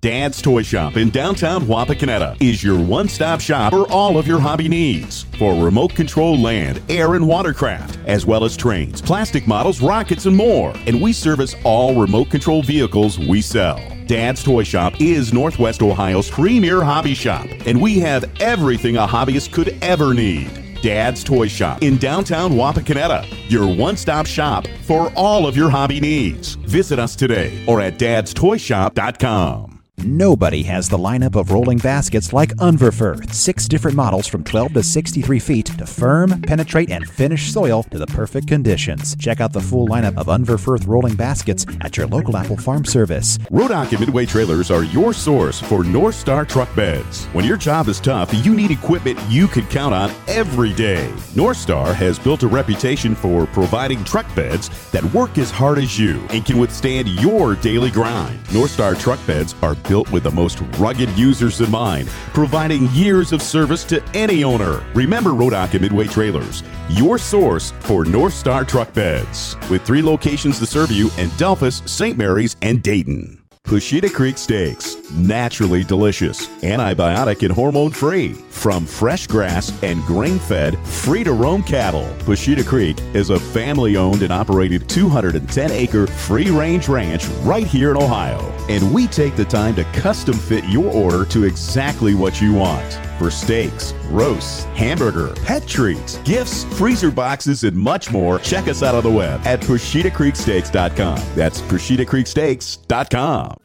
Dad's 0.00 0.42
Toy 0.42 0.62
Shop 0.62 0.96
in 0.96 1.10
downtown 1.10 1.62
Wapakoneta 1.62 2.36
is 2.42 2.62
your 2.62 2.78
one 2.78 3.08
stop 3.08 3.40
shop 3.40 3.72
for 3.72 3.88
all 3.90 4.18
of 4.18 4.26
your 4.26 4.40
hobby 4.40 4.68
needs 4.68 5.22
for 5.38 5.54
remote 5.64 5.94
control 5.94 6.36
land, 6.36 6.82
air, 6.88 7.14
and 7.14 7.26
watercraft, 7.26 8.00
as 8.04 8.26
well 8.26 8.44
as 8.44 8.56
trains, 8.56 9.00
plastic 9.00 9.46
models, 9.46 9.80
rockets, 9.80 10.26
and 10.26 10.36
more. 10.36 10.74
And 10.88 11.00
we 11.00 11.12
service 11.12 11.54
all 11.62 11.94
remote 11.94 12.30
control 12.30 12.64
vehicles 12.64 13.16
we 13.16 13.40
sell. 13.40 13.80
Dad's 14.06 14.42
Toy 14.42 14.64
Shop 14.64 15.00
is 15.00 15.32
Northwest 15.32 15.82
Ohio's 15.82 16.28
premier 16.28 16.82
hobby 16.82 17.14
shop, 17.14 17.46
and 17.64 17.80
we 17.80 18.00
have 18.00 18.24
everything 18.40 18.96
a 18.96 19.06
hobbyist 19.06 19.52
could 19.52 19.78
ever 19.82 20.12
need. 20.12 20.61
Dad's 20.82 21.24
Toy 21.24 21.48
Shop 21.48 21.80
in 21.82 21.96
downtown 21.96 22.52
Wapakoneta, 22.52 23.24
your 23.48 23.72
one 23.74 23.96
stop 23.96 24.26
shop 24.26 24.66
for 24.82 25.12
all 25.16 25.46
of 25.46 25.56
your 25.56 25.70
hobby 25.70 26.00
needs. 26.00 26.56
Visit 26.56 26.98
us 26.98 27.16
today 27.16 27.64
or 27.66 27.80
at 27.80 27.98
dadstoyshop.com. 27.98 29.71
Nobody 30.04 30.64
has 30.64 30.88
the 30.88 30.98
lineup 30.98 31.36
of 31.36 31.52
rolling 31.52 31.78
baskets 31.78 32.32
like 32.32 32.48
Unverferth. 32.56 33.32
Six 33.32 33.68
different 33.68 33.96
models 33.96 34.26
from 34.26 34.42
12 34.42 34.72
to 34.72 34.82
63 34.82 35.38
feet 35.38 35.66
to 35.66 35.86
firm, 35.86 36.42
penetrate, 36.42 36.90
and 36.90 37.08
finish 37.08 37.52
soil 37.52 37.84
to 37.84 37.98
the 37.98 38.06
perfect 38.08 38.48
conditions. 38.48 39.14
Check 39.14 39.40
out 39.40 39.52
the 39.52 39.60
full 39.60 39.86
lineup 39.86 40.16
of 40.16 40.26
Unverferth 40.26 40.88
rolling 40.88 41.14
baskets 41.14 41.64
at 41.82 41.96
your 41.96 42.08
local 42.08 42.36
Apple 42.36 42.56
Farm 42.56 42.84
Service. 42.84 43.38
Rodock 43.52 43.92
and 43.92 44.00
Midway 44.00 44.26
trailers 44.26 44.72
are 44.72 44.82
your 44.82 45.12
source 45.12 45.60
for 45.60 45.84
North 45.84 46.16
Star 46.16 46.44
truck 46.44 46.74
beds. 46.74 47.26
When 47.26 47.44
your 47.44 47.56
job 47.56 47.86
is 47.86 48.00
tough, 48.00 48.34
you 48.44 48.56
need 48.56 48.72
equipment 48.72 49.20
you 49.28 49.46
can 49.46 49.66
count 49.66 49.94
on 49.94 50.10
every 50.26 50.72
day. 50.72 51.12
North 51.36 51.58
Star 51.58 51.94
has 51.94 52.18
built 52.18 52.42
a 52.42 52.48
reputation 52.48 53.14
for 53.14 53.46
providing 53.46 54.02
truck 54.02 54.26
beds 54.34 54.68
that 54.90 55.04
work 55.14 55.38
as 55.38 55.52
hard 55.52 55.78
as 55.78 55.96
you 55.96 56.26
and 56.30 56.44
can 56.44 56.58
withstand 56.58 57.06
your 57.06 57.54
daily 57.54 57.92
grind. 57.92 58.40
North 58.52 58.72
Star 58.72 58.96
truck 58.96 59.24
beds 59.28 59.54
are 59.62 59.76
built 59.76 59.91
with 60.00 60.22
the 60.22 60.30
most 60.30 60.60
rugged 60.78 61.10
users 61.10 61.60
in 61.60 61.70
mind, 61.70 62.08
providing 62.32 62.88
years 62.90 63.32
of 63.32 63.42
service 63.42 63.84
to 63.84 64.02
any 64.14 64.44
owner. 64.44 64.82
Remember 64.94 65.30
Rodock 65.30 65.72
and 65.72 65.82
Midway 65.82 66.06
Trailers, 66.06 66.62
your 66.88 67.18
source 67.18 67.72
for 67.80 68.04
North 68.04 68.34
Star 68.34 68.64
truck 68.64 68.92
beds, 68.94 69.56
with 69.70 69.82
three 69.82 70.02
locations 70.02 70.58
to 70.58 70.66
serve 70.66 70.90
you 70.90 71.10
in 71.18 71.28
Delphos, 71.30 71.86
St. 71.88 72.16
Mary's, 72.16 72.56
and 72.62 72.82
Dayton. 72.82 73.41
Pusheta 73.72 74.12
Creek 74.12 74.36
Steaks, 74.36 74.98
naturally 75.12 75.82
delicious, 75.82 76.46
antibiotic 76.58 77.42
and 77.42 77.50
hormone 77.50 77.90
free, 77.90 78.34
from 78.50 78.84
fresh 78.84 79.26
grass 79.26 79.72
and 79.82 80.02
grain 80.02 80.38
fed, 80.38 80.78
free 80.80 81.24
to 81.24 81.32
roam 81.32 81.62
cattle. 81.62 82.04
Pusheta 82.18 82.66
Creek 82.66 83.00
is 83.14 83.30
a 83.30 83.40
family 83.40 83.96
owned 83.96 84.20
and 84.20 84.30
operated 84.30 84.86
210 84.90 85.70
acre 85.70 86.06
free 86.06 86.50
range 86.50 86.86
ranch 86.86 87.26
right 87.44 87.66
here 87.66 87.92
in 87.92 87.96
Ohio. 87.96 88.40
And 88.68 88.92
we 88.92 89.06
take 89.06 89.36
the 89.36 89.44
time 89.46 89.74
to 89.76 89.84
custom 89.84 90.36
fit 90.36 90.66
your 90.66 90.92
order 90.92 91.24
to 91.30 91.44
exactly 91.44 92.14
what 92.14 92.42
you 92.42 92.52
want 92.52 93.00
for 93.22 93.30
steaks, 93.30 93.92
roasts, 94.08 94.64
hamburger, 94.74 95.32
pet 95.44 95.64
treats, 95.68 96.18
gifts, 96.18 96.64
freezer 96.76 97.10
boxes, 97.10 97.62
and 97.62 97.76
much 97.76 98.10
more, 98.10 98.40
check 98.40 98.66
us 98.66 98.82
out 98.82 98.96
on 98.96 99.02
the 99.04 99.10
web 99.10 99.40
at 99.44 99.60
PushetaCreekSteaks.com. 99.60 101.20
That's 101.36 101.60
PushetaCreekSteaks.com. 101.60 103.56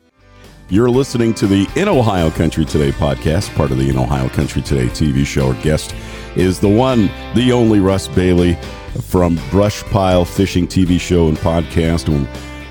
You're 0.70 0.91
listening 0.91 1.34
to 1.36 1.48
the 1.48 1.67
In 1.76 1.88
Ohio 1.88 2.30
Country 2.30 2.65
Today 2.65 2.91
podcast, 2.91 3.56
part 3.56 3.72
of 3.72 3.80
the 3.80 3.89
In 3.89 3.98
Ohio 3.98 4.30
Country 4.30 4.62
Today 4.62 4.88
TV 4.88 5.26
show. 5.26 5.48
Our 5.48 5.63
guest 5.63 5.96
is 6.36 6.60
the 6.60 6.70
one, 6.70 7.10
the 7.34 7.52
only 7.52 7.80
Russ 7.80 8.08
Bailey 8.08 8.56
from 9.02 9.39
Brush 9.50 9.82
Pile 9.86 10.26
Fishing 10.26 10.67
TV 10.67 11.00
show 11.00 11.30
and 11.30 11.38
podcast. 11.38 12.13
And 12.13 12.28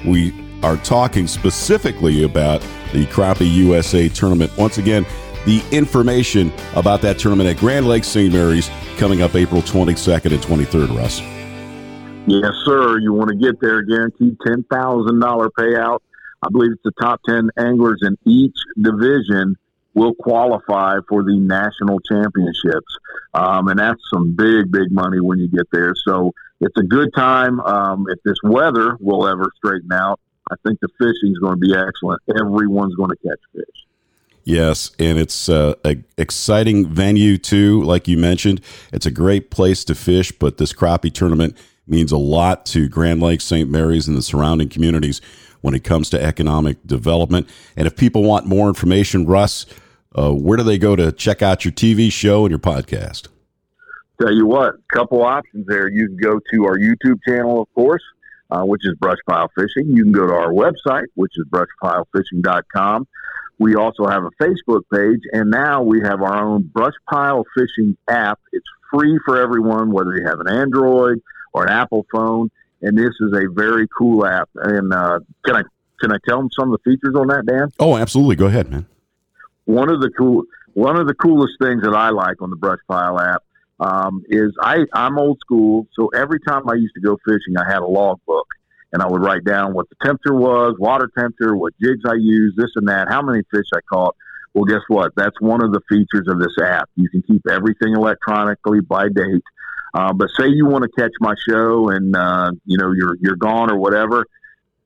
we 0.09 0.33
are 0.62 0.77
talking 0.77 1.27
specifically 1.27 2.22
about 2.22 2.61
the 2.92 3.07
Crappie 3.07 3.53
USA 3.53 4.09
tournament. 4.09 4.57
Once 4.57 4.79
again, 4.79 5.05
the 5.46 5.62
information 5.70 6.52
about 6.74 7.00
that 7.02 7.18
tournament 7.18 7.48
at 7.48 7.56
Grand 7.56 7.88
Lake 7.88 8.04
St. 8.04 8.32
Mary's 8.32 8.68
coming 8.98 9.22
up 9.22 9.35
April 9.35 9.62
22nd 9.62 10.32
and 10.32 10.42
23rd, 10.42 10.96
Russ. 10.96 11.20
Yes, 12.26 12.52
sir. 12.64 12.98
You 12.98 13.12
want 13.12 13.30
to 13.30 13.37
get 13.37 13.61
there, 13.61 13.82
guaranteed 13.82 14.37
$10,000 14.38 15.48
payout. 15.59 16.00
I 16.42 16.48
believe 16.50 16.72
it's 16.72 16.82
the 16.85 16.92
top 17.00 17.20
10 17.28 17.50
anglers 17.56 18.00
in 18.02 18.18
each 18.24 18.56
division 18.80 19.56
will 19.94 20.14
qualify 20.14 20.98
for 21.09 21.22
the 21.22 21.37
national 21.37 22.00
championships. 22.00 22.98
Um, 23.32 23.68
and 23.68 23.78
that's 23.78 24.02
some 24.12 24.35
big, 24.35 24.70
big 24.70 24.90
money 24.90 25.20
when 25.20 25.38
you 25.38 25.48
get 25.48 25.66
there. 25.72 25.94
So 26.06 26.35
it's 26.61 26.76
a 26.76 26.82
good 26.82 27.14
time. 27.14 27.61
Um, 27.61 28.06
if 28.11 28.22
this 28.22 28.37
weather 28.42 28.96
will 29.00 29.26
ever 29.26 29.50
straighten 29.56 29.92
out, 29.92 30.20
I 30.50 30.56
think 30.66 30.80
the 30.80 30.88
fishing 30.98 31.32
is 31.32 31.38
going 31.38 31.54
to 31.54 31.61
be 31.61 31.74
excellent. 31.74 32.20
Everyone's 32.38 32.94
going 32.94 33.11
to 33.11 33.16
catch 33.16 33.40
fish. 33.54 33.86
Yes, 34.46 34.92
and 35.00 35.18
it's 35.18 35.48
uh, 35.48 35.74
a 35.85 35.96
exciting 36.16 36.87
venue 36.87 37.37
too. 37.37 37.82
Like 37.82 38.06
you 38.06 38.16
mentioned, 38.16 38.61
it's 38.92 39.04
a 39.04 39.11
great 39.11 39.50
place 39.50 39.85
to 39.87 39.94
fish. 39.96 40.30
But 40.30 40.59
this 40.59 40.72
crappie 40.72 41.12
tournament 41.12 41.59
means 41.88 42.12
a 42.12 42.16
lot 42.16 42.64
to 42.66 42.88
Grand 42.88 43.20
Lake, 43.20 43.40
St. 43.40 43.68
Mary's, 43.68 44.06
and 44.06 44.16
the 44.16 44.22
surrounding 44.22 44.68
communities 44.68 45.20
when 45.62 45.74
it 45.74 45.82
comes 45.82 46.09
to 46.11 46.22
economic 46.22 46.78
development. 46.87 47.48
And 47.76 47.88
if 47.88 47.96
people 47.96 48.22
want 48.22 48.46
more 48.46 48.68
information, 48.68 49.26
Russ, 49.26 49.66
uh, 50.16 50.32
where 50.32 50.56
do 50.56 50.62
they 50.62 50.78
go 50.78 50.94
to 50.94 51.11
check 51.11 51.42
out 51.42 51.64
your 51.64 51.72
TV 51.72 52.12
show 52.12 52.44
and 52.44 52.50
your 52.50 52.61
podcast? 52.61 53.26
Tell 54.20 54.32
you 54.32 54.46
what, 54.46 54.76
couple 54.92 55.24
options 55.24 55.66
there. 55.66 55.88
You 55.88 56.06
can 56.06 56.18
go 56.18 56.40
to 56.52 56.66
our 56.66 56.78
YouTube 56.78 57.18
channel, 57.26 57.61
of 57.61 57.74
course, 57.74 58.02
uh, 58.52 58.62
which 58.62 58.82
is 58.85 58.94
Brush 59.00 59.18
Pile 59.28 59.50
Fishing. 59.59 59.88
You 59.88 60.04
can 60.04 60.12
go 60.12 60.28
to 60.28 60.35
our 60.35 60.52
website, 60.52 61.06
which 61.16 61.32
is 61.37 61.46
brushpilefishing.com. 61.50 63.09
We 63.58 63.74
also 63.74 64.06
have 64.06 64.24
a 64.24 64.30
Facebook 64.42 64.82
page, 64.92 65.20
and 65.32 65.50
now 65.50 65.82
we 65.82 66.00
have 66.02 66.20
our 66.20 66.44
own 66.44 66.70
Brush 66.74 66.92
Pile 67.08 67.44
Fishing 67.56 67.96
app. 68.08 68.38
It's 68.52 68.66
free 68.92 69.18
for 69.24 69.40
everyone, 69.40 69.92
whether 69.92 70.14
you 70.14 70.26
have 70.26 70.40
an 70.40 70.48
Android 70.48 71.22
or 71.52 71.64
an 71.64 71.72
Apple 71.72 72.04
phone. 72.12 72.50
And 72.82 72.96
this 72.96 73.14
is 73.20 73.32
a 73.32 73.48
very 73.50 73.88
cool 73.96 74.26
app. 74.26 74.50
And 74.54 74.92
uh, 74.92 75.20
can 75.46 75.56
I 75.56 75.62
can 76.00 76.12
I 76.12 76.18
tell 76.28 76.38
them 76.38 76.50
some 76.52 76.70
of 76.72 76.78
the 76.78 76.90
features 76.90 77.14
on 77.16 77.28
that, 77.28 77.46
Dan? 77.46 77.72
Oh, 77.80 77.96
absolutely. 77.96 78.36
Go 78.36 78.46
ahead, 78.46 78.70
man. 78.70 78.86
One 79.64 79.88
of 79.90 80.02
the 80.02 80.10
cool 80.10 80.42
one 80.74 80.96
of 80.96 81.06
the 81.06 81.14
coolest 81.14 81.54
things 81.58 81.82
that 81.82 81.94
I 81.94 82.10
like 82.10 82.42
on 82.42 82.50
the 82.50 82.56
Brush 82.56 82.80
Pile 82.86 83.18
app 83.18 83.42
um, 83.80 84.22
is 84.28 84.52
I 84.60 84.84
I'm 84.92 85.18
old 85.18 85.38
school, 85.40 85.86
so 85.94 86.08
every 86.08 86.40
time 86.40 86.68
I 86.68 86.74
used 86.74 86.94
to 86.96 87.00
go 87.00 87.18
fishing, 87.26 87.56
I 87.58 87.64
had 87.66 87.78
a 87.78 87.86
logbook 87.86 88.46
and 88.96 89.02
I 89.02 89.09
would 89.09 89.22
write 89.22 89.44
down 89.44 89.74
what 89.74 89.90
the 89.90 89.96
temperature 90.02 90.35
was, 90.35 90.74
water 90.78 91.11
temperature, 91.18 91.54
what 91.54 91.74
jigs 91.78 92.00
I 92.09 92.14
used, 92.14 92.56
this 92.56 92.70
and 92.76 92.88
that, 92.88 93.09
how 93.09 93.20
many 93.20 93.42
fish 93.50 93.66
I 93.74 93.80
caught. 93.92 94.16
Well, 94.54 94.64
guess 94.64 94.80
what? 94.88 95.12
That's 95.14 95.38
one 95.38 95.62
of 95.62 95.70
the 95.70 95.82
features 95.87 96.26
of 96.28 96.38
this 96.38 96.56
app. 96.64 96.88
You 96.96 97.11
can 97.11 97.20
keep 97.20 97.42
everything 97.46 97.92
electronically 97.94 98.80
by 98.80 99.09
date. 99.14 99.42
Uh, 99.92 100.14
but 100.14 100.30
say 100.40 100.48
you 100.48 100.64
want 100.64 100.85
to 100.85 100.88
catch 100.98 101.12
my 101.20 101.35
show 101.46 101.90
and 101.90 102.16
uh, 102.16 102.52
you 102.64 102.78
know 102.78 102.92
you're 102.92 103.18
you're 103.20 103.37
gone 103.37 103.70
or 103.70 103.76
whatever. 103.76 104.24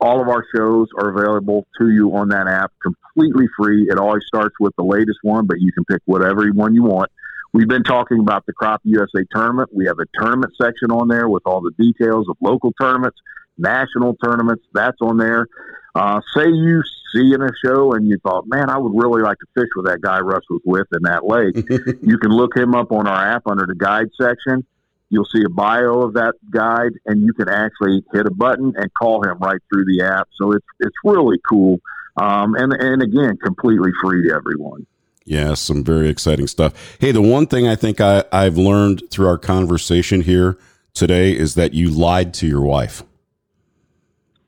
All 0.00 0.20
of 0.20 0.26
our 0.26 0.44
shows 0.56 0.88
are 0.98 1.16
available 1.16 1.68
to 1.78 1.90
you 1.90 2.16
on 2.16 2.30
that 2.30 2.48
app, 2.48 2.72
completely 2.82 3.46
free. 3.56 3.86
It 3.88 3.96
always 3.96 4.24
starts 4.26 4.56
with 4.58 4.74
the 4.76 4.82
latest 4.82 5.18
one, 5.22 5.46
but 5.46 5.60
you 5.60 5.70
can 5.70 5.84
pick 5.84 6.02
whatever 6.04 6.48
one 6.48 6.74
you 6.74 6.82
want. 6.82 7.12
We've 7.52 7.68
been 7.68 7.84
talking 7.84 8.18
about 8.18 8.44
the 8.46 8.54
Crappie 8.54 8.80
USA 8.84 9.24
tournament. 9.32 9.70
We 9.72 9.86
have 9.86 9.98
a 10.00 10.06
tournament 10.20 10.52
section 10.60 10.90
on 10.90 11.06
there 11.06 11.28
with 11.28 11.44
all 11.46 11.60
the 11.60 11.72
details 11.78 12.26
of 12.28 12.36
local 12.40 12.72
tournaments, 12.80 13.18
national 13.60 14.16
tournaments. 14.16 14.64
That's 14.72 14.98
on 15.00 15.18
there. 15.18 15.46
Uh, 15.94 16.20
say 16.34 16.46
you 16.46 16.82
see 17.12 17.32
in 17.34 17.42
a 17.42 17.50
show 17.64 17.92
and 17.92 18.06
you 18.06 18.18
thought, 18.22 18.46
man, 18.46 18.70
I 18.70 18.78
would 18.78 18.92
really 18.94 19.22
like 19.22 19.38
to 19.38 19.46
fish 19.54 19.68
with 19.74 19.86
that 19.86 20.00
guy 20.00 20.20
Russ 20.20 20.42
was 20.48 20.60
with 20.64 20.86
in 20.92 21.02
that 21.02 21.26
lake. 21.26 21.56
you 22.02 22.18
can 22.18 22.30
look 22.30 22.56
him 22.56 22.74
up 22.74 22.92
on 22.92 23.06
our 23.06 23.34
app 23.34 23.46
under 23.46 23.66
the 23.66 23.74
guide 23.74 24.08
section. 24.20 24.64
You'll 25.08 25.24
see 25.24 25.42
a 25.44 25.48
bio 25.48 26.02
of 26.02 26.14
that 26.14 26.34
guide, 26.50 26.92
and 27.06 27.22
you 27.22 27.32
can 27.32 27.48
actually 27.48 28.04
hit 28.12 28.26
a 28.26 28.30
button 28.30 28.72
and 28.76 28.94
call 28.94 29.24
him 29.24 29.38
right 29.38 29.60
through 29.68 29.84
the 29.86 30.04
app. 30.04 30.28
So 30.36 30.52
it's 30.52 30.66
it's 30.78 30.94
really 31.02 31.38
cool, 31.48 31.80
um, 32.16 32.54
and 32.54 32.72
and 32.72 33.02
again, 33.02 33.36
completely 33.38 33.90
free 34.00 34.28
to 34.28 34.34
everyone. 34.34 34.86
Yeah, 35.24 35.54
some 35.54 35.82
very 35.82 36.08
exciting 36.08 36.46
stuff. 36.46 36.96
Hey, 37.00 37.10
the 37.10 37.20
one 37.20 37.48
thing 37.48 37.66
I 37.66 37.74
think 37.74 38.00
I, 38.00 38.22
I've 38.32 38.56
learned 38.56 39.02
through 39.10 39.26
our 39.26 39.38
conversation 39.38 40.22
here 40.22 40.56
today 40.94 41.36
is 41.36 41.56
that 41.56 41.74
you 41.74 41.90
lied 41.90 42.32
to 42.34 42.46
your 42.46 42.62
wife. 42.62 43.02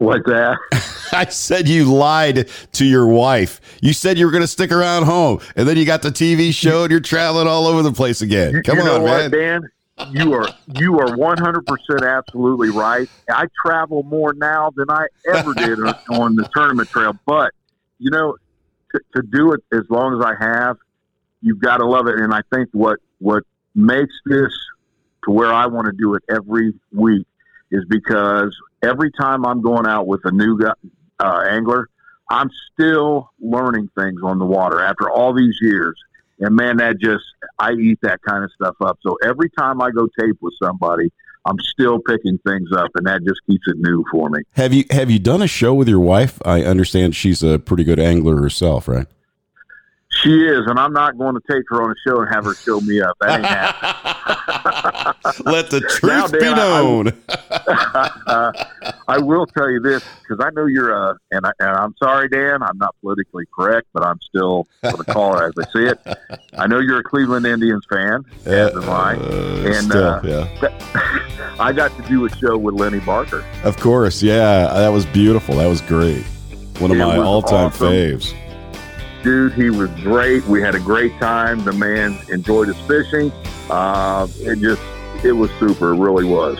What's 0.02 0.26
that? 0.26 0.58
I 1.12 1.26
said 1.26 1.68
you 1.68 1.84
lied 1.84 2.48
to 2.72 2.84
your 2.84 3.06
wife. 3.06 3.60
You 3.80 3.92
said 3.92 4.18
you 4.18 4.26
were 4.26 4.32
going 4.32 4.42
to 4.42 4.48
stick 4.48 4.72
around 4.72 5.04
home, 5.04 5.40
and 5.54 5.68
then 5.68 5.76
you 5.76 5.84
got 5.84 6.02
the 6.02 6.10
TV 6.10 6.52
show, 6.52 6.82
and 6.82 6.90
you're 6.90 6.98
traveling 7.00 7.46
all 7.46 7.68
over 7.68 7.82
the 7.82 7.92
place 7.92 8.20
again. 8.20 8.62
Come 8.64 8.78
you 8.78 8.84
on, 8.84 9.02
what, 9.02 9.30
man. 9.30 9.30
Dan? 9.30 9.70
You 10.10 10.32
are 10.34 10.48
you 10.74 10.98
are 10.98 11.16
one 11.16 11.38
hundred 11.38 11.66
percent 11.66 12.02
absolutely 12.02 12.70
right. 12.70 13.08
I 13.30 13.46
travel 13.64 14.02
more 14.02 14.34
now 14.34 14.72
than 14.74 14.90
I 14.90 15.06
ever 15.32 15.54
did 15.54 15.78
on, 15.78 15.94
on 16.10 16.34
the 16.34 16.48
tournament 16.52 16.88
trail, 16.88 17.16
but 17.24 17.52
you 17.98 18.10
know, 18.10 18.36
to, 18.90 19.00
to 19.14 19.22
do 19.22 19.52
it 19.52 19.60
as 19.72 19.82
long 19.88 20.18
as 20.18 20.26
I 20.26 20.34
have, 20.44 20.78
you've 21.42 21.60
got 21.60 21.76
to 21.76 21.86
love 21.86 22.08
it. 22.08 22.18
And 22.18 22.34
I 22.34 22.40
think 22.52 22.70
what 22.72 22.98
what 23.20 23.44
makes 23.76 24.14
this 24.24 24.52
to 25.24 25.30
where 25.30 25.52
I 25.52 25.66
want 25.66 25.86
to 25.86 25.92
do 25.92 26.14
it 26.14 26.24
every 26.28 26.72
week 26.90 27.26
is 27.70 27.84
because 27.84 28.56
every 28.82 29.10
time 29.12 29.46
I'm 29.46 29.62
going 29.62 29.86
out 29.86 30.06
with 30.06 30.20
a 30.24 30.32
new 30.32 30.58
guy, 30.58 30.72
uh, 31.18 31.44
angler, 31.48 31.88
I'm 32.30 32.50
still 32.72 33.30
learning 33.40 33.90
things 33.98 34.20
on 34.22 34.38
the 34.38 34.46
water 34.46 34.80
after 34.80 35.10
all 35.10 35.34
these 35.34 35.56
years. 35.60 35.98
And 36.40 36.56
man, 36.56 36.78
that 36.78 36.98
just, 36.98 37.24
I 37.58 37.72
eat 37.72 37.98
that 38.02 38.20
kind 38.22 38.42
of 38.42 38.50
stuff 38.52 38.76
up. 38.80 38.98
So 39.02 39.16
every 39.22 39.50
time 39.50 39.80
I 39.80 39.90
go 39.90 40.08
tape 40.18 40.38
with 40.40 40.54
somebody, 40.62 41.12
I'm 41.44 41.58
still 41.60 41.98
picking 42.00 42.38
things 42.46 42.70
up, 42.72 42.90
and 42.94 43.06
that 43.06 43.24
just 43.24 43.40
keeps 43.48 43.66
it 43.66 43.76
new 43.78 44.04
for 44.10 44.30
me. 44.30 44.40
Have 44.52 44.72
you 44.72 44.84
have 44.90 45.10
you 45.10 45.18
done 45.18 45.42
a 45.42 45.48
show 45.48 45.74
with 45.74 45.88
your 45.88 45.98
wife? 45.98 46.40
I 46.44 46.62
understand 46.62 47.16
she's 47.16 47.42
a 47.42 47.58
pretty 47.58 47.82
good 47.82 47.98
angler 47.98 48.40
herself, 48.40 48.86
right? 48.86 49.08
She 50.22 50.44
is, 50.44 50.60
and 50.66 50.78
I'm 50.78 50.92
not 50.92 51.18
going 51.18 51.34
to 51.34 51.40
take 51.50 51.64
her 51.68 51.82
on 51.82 51.90
a 51.90 51.94
show 52.06 52.20
and 52.20 52.32
have 52.32 52.44
her 52.44 52.54
show 52.54 52.80
me 52.80 53.00
up. 53.00 53.16
That 53.20 53.38
ain't 53.38 53.46
happening. 53.46 54.44
Let 55.44 55.70
the 55.70 55.80
truth 55.80 56.02
Now, 56.12 56.28
be 56.28 56.38
Dan, 56.38 56.54
I- 56.54 56.56
known. 56.56 57.12
I 59.08 59.18
will 59.18 59.46
tell 59.46 59.70
you 59.70 59.80
this 59.80 60.02
because 60.22 60.44
I 60.44 60.50
know 60.50 60.66
you're 60.66 60.90
a, 60.92 61.16
and, 61.30 61.46
I, 61.46 61.52
and 61.60 61.70
I'm 61.70 61.94
sorry, 61.96 62.28
Dan, 62.28 62.62
I'm 62.62 62.78
not 62.78 62.94
politically 63.00 63.44
correct, 63.54 63.88
but 63.92 64.04
I'm 64.04 64.20
still 64.20 64.66
going 64.82 64.96
to 64.96 65.04
call 65.04 65.38
it 65.38 65.44
as 65.58 65.66
I 65.66 65.70
see 65.72 65.84
it. 65.86 66.00
I 66.56 66.66
know 66.66 66.78
you're 66.78 67.00
a 67.00 67.02
Cleveland 67.04 67.46
Indians 67.46 67.84
fan, 67.90 68.24
as 68.46 68.74
am 68.74 68.88
I. 68.88 69.16
Uh, 69.16 69.62
And, 69.66 69.86
still, 69.86 70.04
uh, 70.04 70.20
yeah. 70.24 71.56
I 71.60 71.72
got 71.72 71.94
to 71.96 72.02
do 72.08 72.24
a 72.24 72.30
show 72.36 72.56
with 72.56 72.74
Lenny 72.74 73.00
Barker. 73.00 73.44
Of 73.64 73.76
course, 73.78 74.22
yeah. 74.22 74.66
That 74.72 74.88
was 74.88 75.04
beautiful. 75.06 75.56
That 75.56 75.68
was 75.68 75.80
great. 75.82 76.24
One 76.78 76.90
of 76.90 76.96
It 76.96 77.00
my 77.00 77.18
all-time 77.18 77.66
awesome. 77.66 77.88
faves. 77.92 78.34
Dude, 79.22 79.52
he 79.52 79.70
was 79.70 79.88
great. 80.00 80.44
We 80.46 80.60
had 80.60 80.74
a 80.74 80.80
great 80.80 81.16
time. 81.20 81.62
The 81.64 81.72
man 81.72 82.18
enjoyed 82.30 82.68
his 82.68 82.78
fishing. 82.88 83.30
Uh, 83.72 84.26
it 84.40 84.58
just, 84.60 84.82
it 85.24 85.32
was 85.32 85.50
super. 85.58 85.94
It 85.94 85.98
really 85.98 86.24
was. 86.24 86.58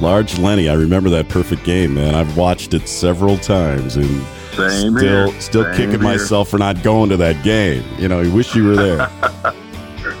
Large 0.00 0.38
Lenny, 0.38 0.68
I 0.68 0.74
remember 0.74 1.08
that 1.10 1.28
perfect 1.30 1.64
game, 1.64 1.94
man. 1.94 2.14
I've 2.14 2.36
watched 2.36 2.74
it 2.74 2.86
several 2.86 3.38
times 3.38 3.96
and 3.96 4.06
Same 4.54 4.96
still 4.96 5.30
here. 5.30 5.40
still 5.40 5.62
Same 5.64 5.72
kicking 5.72 5.90
here. 5.92 6.00
myself 6.00 6.50
for 6.50 6.58
not 6.58 6.82
going 6.82 7.08
to 7.10 7.16
that 7.16 7.42
game. 7.42 7.82
You 7.98 8.08
know, 8.08 8.20
I 8.20 8.28
wish 8.28 8.54
you 8.54 8.64
were 8.66 8.76
there. 8.76 9.10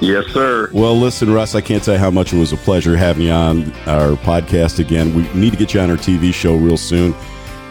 Yes, 0.00 0.26
sir. 0.26 0.68
well, 0.74 0.94
listen, 0.98 1.32
Russ, 1.32 1.54
I 1.54 1.62
can't 1.62 1.82
tell 1.82 1.94
you 1.94 2.00
how 2.00 2.10
much 2.10 2.30
it 2.34 2.38
was 2.38 2.52
a 2.52 2.56
pleasure 2.58 2.96
having 2.98 3.24
you 3.26 3.30
on 3.32 3.72
our 3.86 4.10
podcast 4.16 4.78
again. 4.78 5.14
We 5.14 5.22
need 5.32 5.52
to 5.52 5.56
get 5.56 5.72
you 5.72 5.80
on 5.80 5.90
our 5.90 5.96
TV 5.96 6.34
show 6.34 6.54
real 6.54 6.76
soon. 6.76 7.14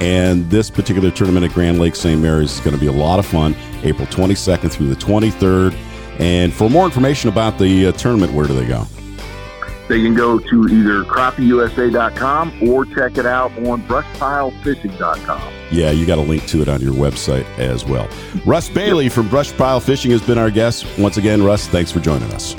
And 0.01 0.49
this 0.49 0.71
particular 0.71 1.11
tournament 1.11 1.45
at 1.45 1.51
Grand 1.53 1.77
Lake 1.77 1.95
St. 1.95 2.19
Mary's 2.19 2.53
is 2.53 2.59
going 2.61 2.73
to 2.73 2.79
be 2.79 2.87
a 2.87 2.91
lot 2.91 3.19
of 3.19 3.27
fun, 3.27 3.55
April 3.83 4.07
22nd 4.07 4.71
through 4.71 4.87
the 4.87 4.95
23rd. 4.95 5.77
And 6.19 6.53
for 6.53 6.69
more 6.69 6.85
information 6.85 7.29
about 7.29 7.57
the 7.57 7.87
uh, 7.87 7.91
tournament, 7.93 8.33
where 8.33 8.47
do 8.47 8.53
they 8.53 8.65
go? 8.65 8.85
They 9.87 10.01
can 10.01 10.15
go 10.15 10.39
to 10.39 10.67
either 10.67 11.03
crappieusa.com 11.03 12.67
or 12.67 12.85
check 12.85 13.17
it 13.17 13.25
out 13.25 13.51
on 13.59 13.83
brushpilefishing.com. 13.83 15.53
Yeah, 15.71 15.91
you 15.91 16.05
got 16.07 16.17
a 16.17 16.21
link 16.21 16.47
to 16.47 16.61
it 16.61 16.67
on 16.67 16.81
your 16.81 16.93
website 16.93 17.45
as 17.59 17.85
well. 17.85 18.09
Russ 18.45 18.67
Bailey 18.67 19.09
from 19.09 19.29
Brush 19.29 19.55
Pile 19.55 19.79
Fishing 19.79 20.11
has 20.11 20.21
been 20.21 20.39
our 20.39 20.49
guest. 20.49 20.85
Once 20.97 21.17
again, 21.17 21.43
Russ, 21.43 21.67
thanks 21.67 21.91
for 21.91 21.99
joining 21.99 22.31
us. 22.31 22.55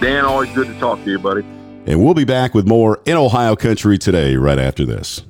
Dan, 0.00 0.24
always 0.24 0.50
good 0.54 0.66
to 0.66 0.78
talk 0.78 1.02
to 1.04 1.10
you, 1.10 1.18
buddy. 1.18 1.42
And 1.86 2.02
we'll 2.02 2.14
be 2.14 2.24
back 2.24 2.54
with 2.54 2.66
more 2.66 3.00
in 3.04 3.16
Ohio 3.16 3.54
Country 3.54 3.98
today, 3.98 4.36
right 4.36 4.58
after 4.58 4.84
this. 4.84 5.22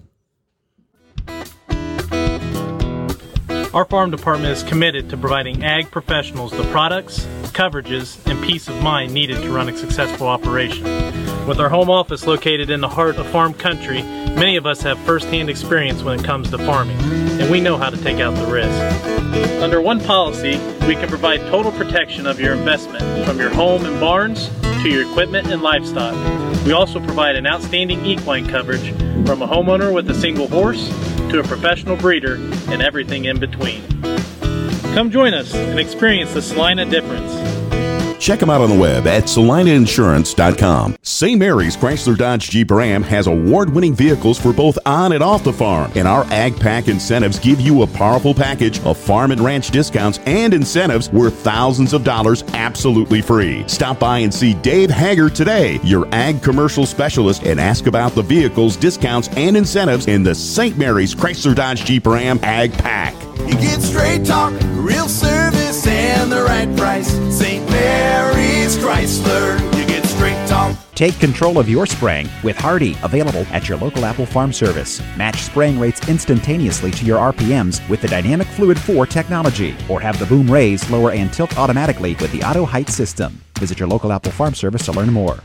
Our 3.77 3.85
farm 3.85 4.11
department 4.11 4.57
is 4.57 4.63
committed 4.63 5.11
to 5.11 5.19
providing 5.19 5.63
ag 5.63 5.91
professionals 5.91 6.51
the 6.51 6.63
products, 6.71 7.27
coverages, 7.53 8.17
and 8.27 8.43
peace 8.43 8.69
of 8.69 8.83
mind 8.83 9.13
needed 9.13 9.43
to 9.43 9.51
run 9.53 9.69
a 9.69 9.77
successful 9.77 10.29
operation. 10.29 10.85
With 11.47 11.61
our 11.61 11.69
home 11.69 11.91
office 11.91 12.27
located 12.27 12.71
in 12.71 12.81
the 12.81 12.89
heart 12.89 13.17
of 13.17 13.27
farm 13.27 13.53
country, 13.53 14.01
many 14.01 14.57
of 14.57 14.65
us 14.65 14.81
have 14.81 14.99
firsthand 15.01 15.51
experience 15.51 16.03
when 16.03 16.19
it 16.19 16.25
comes 16.25 16.51
to 16.53 16.57
farming, 16.57 16.97
and 17.39 17.51
we 17.51 17.61
know 17.61 17.77
how 17.77 17.91
to 17.91 17.99
take 17.99 18.19
out 18.19 18.35
the 18.37 18.51
risk. 18.51 18.81
Under 19.63 19.83
one 19.83 20.01
policy, 20.01 20.57
we 20.87 20.95
can 20.95 21.11
provide 21.11 21.41
total 21.51 21.71
protection 21.73 22.27
of 22.27 22.41
your 22.41 22.55
investment, 22.55 23.05
from 23.27 23.39
your 23.39 23.51
home 23.51 23.85
and 23.85 24.01
barns 24.01 24.49
to 24.63 24.89
your 24.89 25.03
equipment 25.03 25.49
and 25.49 25.61
livestock. 25.61 26.15
We 26.65 26.73
also 26.73 26.99
provide 26.99 27.37
an 27.37 27.47
outstanding 27.47 28.07
equine 28.07 28.49
coverage 28.49 28.89
from 29.27 29.43
a 29.43 29.47
homeowner 29.47 29.93
with 29.93 30.09
a 30.09 30.15
single 30.15 30.49
horse 30.49 30.91
to 31.31 31.41
a 31.41 31.43
professional 31.45 31.97
breeder 31.97 32.37
and 32.69 32.83
everything 32.83 33.25
in 33.25 33.39
between. 33.39 33.83
Come 34.95 35.11
join 35.11 35.35
us 35.35 35.55
and 35.55 35.79
experience 35.79 36.33
the 36.33 36.43
Celina 36.43 36.85
difference. 36.85 37.56
Check 38.19 38.41
them 38.41 38.51
out 38.51 38.61
on 38.61 38.71
the 38.71 38.79
web 38.79 39.07
at 39.07 39.25
celinainsurance.com. 39.25 40.97
St. 41.03 41.39
Mary's 41.39 41.77
Chrysler 41.77 42.17
Dodge 42.17 42.51
Jeep 42.51 42.71
Ram 42.71 43.03
has 43.03 43.27
award 43.27 43.71
winning 43.71 43.95
vehicles 43.95 44.39
for 44.39 44.53
both 44.53 44.79
on 44.87 45.13
and 45.13 45.23
off 45.23 45.45
the 45.45 45.53
farm. 45.53 45.93
And 45.95 46.09
our 46.09 46.25
Ag 46.33 46.59
Pack 46.59 46.89
incentives 46.89 47.39
give 47.39 47.61
you 47.61 47.83
a 47.83 47.87
powerful 47.87 48.35
package 48.35 48.81
of 48.85 48.99
farm 48.99 49.31
and 49.31 49.41
ranch 49.41 49.71
discounts 49.71 50.19
and 50.27 50.55
incentives 50.55 51.11
worth 51.11 51.35
thousands 51.41 51.93
of 51.93 52.05
dollars 52.05 52.43
absolutely 52.55 53.23
free. 53.23 53.65
Stop 53.69 53.99
by 53.99 54.19
and 54.19 54.33
see 54.33 54.55
Dave 54.55 54.91
Hager 54.91 55.31
today, 55.31 55.79
your 55.83 56.07
ag 56.13 56.43
commercial 56.43 56.87
specialist, 56.87 57.45
and 57.45 57.61
ask 57.61 57.87
about 57.87 58.13
the 58.13 58.23
vehicles, 58.23 58.77
discounts, 58.77 59.29
and 59.37 59.57
incentives 59.57 60.07
in 60.07 60.23
the 60.23 60.35
St. 60.35 60.77
Mary's 60.79 61.15
Chrysler 61.15 61.55
Dodge 61.55 61.85
Jeep 61.85 62.07
Ram 62.07 62.39
Ag 62.43 62.73
Pack. 62.73 63.15
You 63.47 63.55
get 63.55 63.81
straight 63.81 64.25
talk, 64.25 64.53
real 64.75 65.09
service, 65.09 65.36
the 66.29 66.43
right 66.43 66.77
price. 66.77 67.11
St. 67.35 67.69
Mary's 67.71 68.77
Chrysler. 68.77 69.59
You 69.77 69.87
get 69.87 70.05
straight 70.07 70.49
talk. 70.49 70.77
Take 70.95 71.19
control 71.19 71.59
of 71.59 71.69
your 71.69 71.87
spraying 71.87 72.29
with 72.43 72.57
Hardi, 72.57 72.97
available 73.03 73.47
at 73.51 73.69
your 73.69 73.79
local 73.79 74.05
Apple 74.05 74.27
Farm 74.27 74.53
Service. 74.53 75.01
Match 75.17 75.43
spraying 75.43 75.79
rates 75.79 76.09
instantaneously 76.09 76.91
to 76.93 77.05
your 77.05 77.19
RPMs 77.19 77.87
with 77.89 78.01
the 78.01 78.09
Dynamic 78.09 78.47
Fluid 78.49 78.79
4 78.79 79.07
technology, 79.07 79.77
or 79.89 80.01
have 80.01 80.19
the 80.19 80.27
boom 80.27 80.51
raise, 80.51 80.89
lower, 80.91 81.11
and 81.11 81.33
tilt 81.33 81.59
automatically 81.59 82.15
with 82.21 82.33
the 82.33 82.43
Auto 82.43 82.65
Height 82.65 82.89
system. 82.89 83.41
Visit 83.59 83.79
your 83.79 83.89
local 83.89 84.13
Apple 84.13 84.33
Farm 84.33 84.55
Service 84.55 84.85
to 84.87 84.93
learn 84.93 85.13
more. 85.13 85.39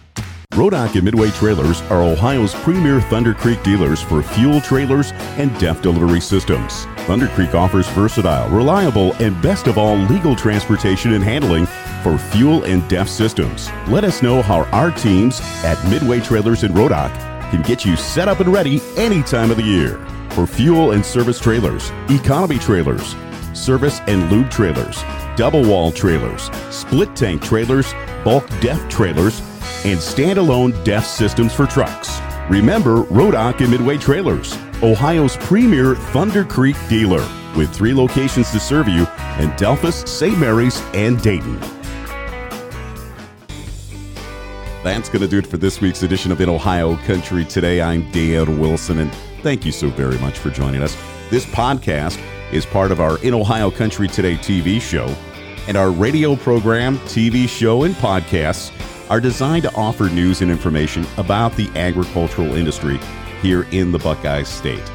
Rodock 0.51 0.95
and 0.95 1.05
Midway 1.05 1.29
Trailers 1.29 1.79
are 1.83 2.03
Ohio's 2.03 2.53
premier 2.55 2.99
Thunder 2.99 3.33
Creek 3.33 3.63
dealers 3.63 4.01
for 4.01 4.21
fuel 4.21 4.59
trailers 4.59 5.13
and 5.37 5.57
DEF 5.59 5.81
delivery 5.81 6.19
systems. 6.19 6.83
Thunder 7.07 7.29
Creek 7.29 7.55
offers 7.55 7.87
versatile, 7.87 8.49
reliable, 8.49 9.13
and 9.21 9.41
best 9.41 9.67
of 9.67 9.77
all, 9.77 9.95
legal 9.95 10.35
transportation 10.35 11.13
and 11.13 11.23
handling 11.23 11.67
for 12.03 12.17
fuel 12.17 12.65
and 12.65 12.85
DEF 12.89 13.07
systems. 13.07 13.69
Let 13.87 14.03
us 14.03 14.21
know 14.21 14.41
how 14.41 14.63
our 14.71 14.91
teams 14.91 15.39
at 15.63 15.81
Midway 15.89 16.19
Trailers 16.19 16.63
in 16.65 16.73
Rodock 16.73 17.13
can 17.49 17.61
get 17.61 17.85
you 17.85 17.95
set 17.95 18.27
up 18.27 18.41
and 18.41 18.51
ready 18.51 18.81
any 18.97 19.23
time 19.23 19.51
of 19.51 19.57
the 19.57 19.63
year. 19.63 20.05
For 20.31 20.45
fuel 20.45 20.91
and 20.91 21.05
service 21.05 21.39
trailers, 21.39 21.91
economy 22.09 22.59
trailers, 22.59 23.15
service 23.53 24.01
and 24.07 24.29
lube 24.29 24.51
trailers, 24.51 25.01
double 25.37 25.63
wall 25.63 25.93
trailers, 25.93 26.51
split 26.71 27.15
tank 27.15 27.41
trailers, 27.41 27.93
bulk 28.25 28.45
DEF 28.59 28.89
trailers, 28.89 29.41
and 29.83 29.99
standalone 29.99 30.83
DEF 30.83 31.05
systems 31.05 31.53
for 31.53 31.65
trucks. 31.65 32.19
Remember 32.49 33.03
Rodock 33.03 33.61
and 33.61 33.71
Midway 33.71 33.97
Trailers, 33.97 34.57
Ohio's 34.83 35.37
premier 35.37 35.95
Thunder 35.95 36.43
Creek 36.43 36.75
dealer, 36.87 37.27
with 37.55 37.73
three 37.73 37.93
locations 37.93 38.51
to 38.51 38.59
serve 38.59 38.87
you 38.87 39.01
in 39.39 39.49
Delphos, 39.57 40.07
St. 40.07 40.37
Mary's, 40.37 40.81
and 40.93 41.21
Dayton. 41.21 41.59
That's 44.83 45.09
going 45.09 45.21
to 45.21 45.27
do 45.27 45.37
it 45.37 45.47
for 45.47 45.57
this 45.57 45.79
week's 45.79 46.03
edition 46.03 46.31
of 46.31 46.41
In 46.41 46.49
Ohio 46.49 46.95
Country 46.97 47.45
Today. 47.45 47.81
I'm 47.81 48.09
Dan 48.11 48.59
Wilson, 48.59 48.99
and 48.99 49.13
thank 49.43 49.65
you 49.65 49.71
so 49.71 49.89
very 49.89 50.17
much 50.19 50.39
for 50.39 50.49
joining 50.49 50.81
us. 50.81 50.95
This 51.29 51.45
podcast 51.45 52.19
is 52.51 52.65
part 52.65 52.91
of 52.91 52.99
our 52.99 53.17
In 53.23 53.33
Ohio 53.33 53.69
Country 53.69 54.07
Today 54.07 54.35
TV 54.35 54.81
show, 54.81 55.05
and 55.67 55.77
our 55.77 55.91
radio 55.91 56.35
program, 56.35 56.97
TV 56.99 57.47
show, 57.47 57.83
and 57.83 57.93
podcasts 57.95 58.71
are 59.11 59.19
designed 59.19 59.63
to 59.63 59.75
offer 59.75 60.09
news 60.09 60.41
and 60.41 60.49
information 60.49 61.05
about 61.17 61.53
the 61.57 61.69
agricultural 61.75 62.55
industry 62.55 62.97
here 63.41 63.63
in 63.71 63.91
the 63.91 63.99
Buckeye 63.99 64.43
State. 64.43 64.89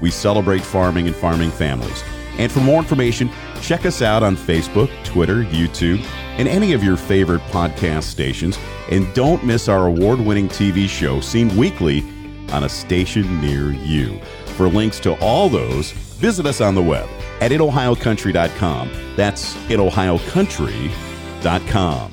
We 0.00 0.10
celebrate 0.10 0.62
farming 0.62 1.06
and 1.06 1.14
farming 1.14 1.52
families. 1.52 2.02
And 2.36 2.50
for 2.50 2.58
more 2.58 2.78
information, 2.78 3.30
check 3.62 3.86
us 3.86 4.02
out 4.02 4.24
on 4.24 4.36
Facebook, 4.36 4.90
Twitter, 5.04 5.44
YouTube, 5.44 6.00
and 6.36 6.48
any 6.48 6.72
of 6.72 6.82
your 6.82 6.96
favorite 6.96 7.42
podcast 7.42 8.02
stations. 8.04 8.58
And 8.90 9.06
don't 9.14 9.44
miss 9.44 9.68
our 9.68 9.86
award 9.86 10.18
winning 10.18 10.48
TV 10.48 10.88
show 10.88 11.20
seen 11.20 11.56
weekly 11.56 12.02
on 12.50 12.64
a 12.64 12.68
station 12.68 13.40
near 13.40 13.70
you. 13.70 14.18
For 14.56 14.68
links 14.68 14.98
to 15.00 15.12
all 15.20 15.48
those, 15.48 15.92
visit 15.92 16.44
us 16.44 16.60
on 16.60 16.74
the 16.74 16.82
web 16.82 17.08
at 17.40 17.52
inohiocountry.com. 17.52 18.90
That's 19.14 19.54
inohiocountry.com. 19.54 22.12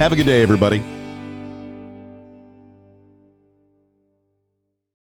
Have 0.00 0.12
a 0.12 0.16
good 0.16 0.24
day, 0.24 0.40
everybody. 0.40 0.99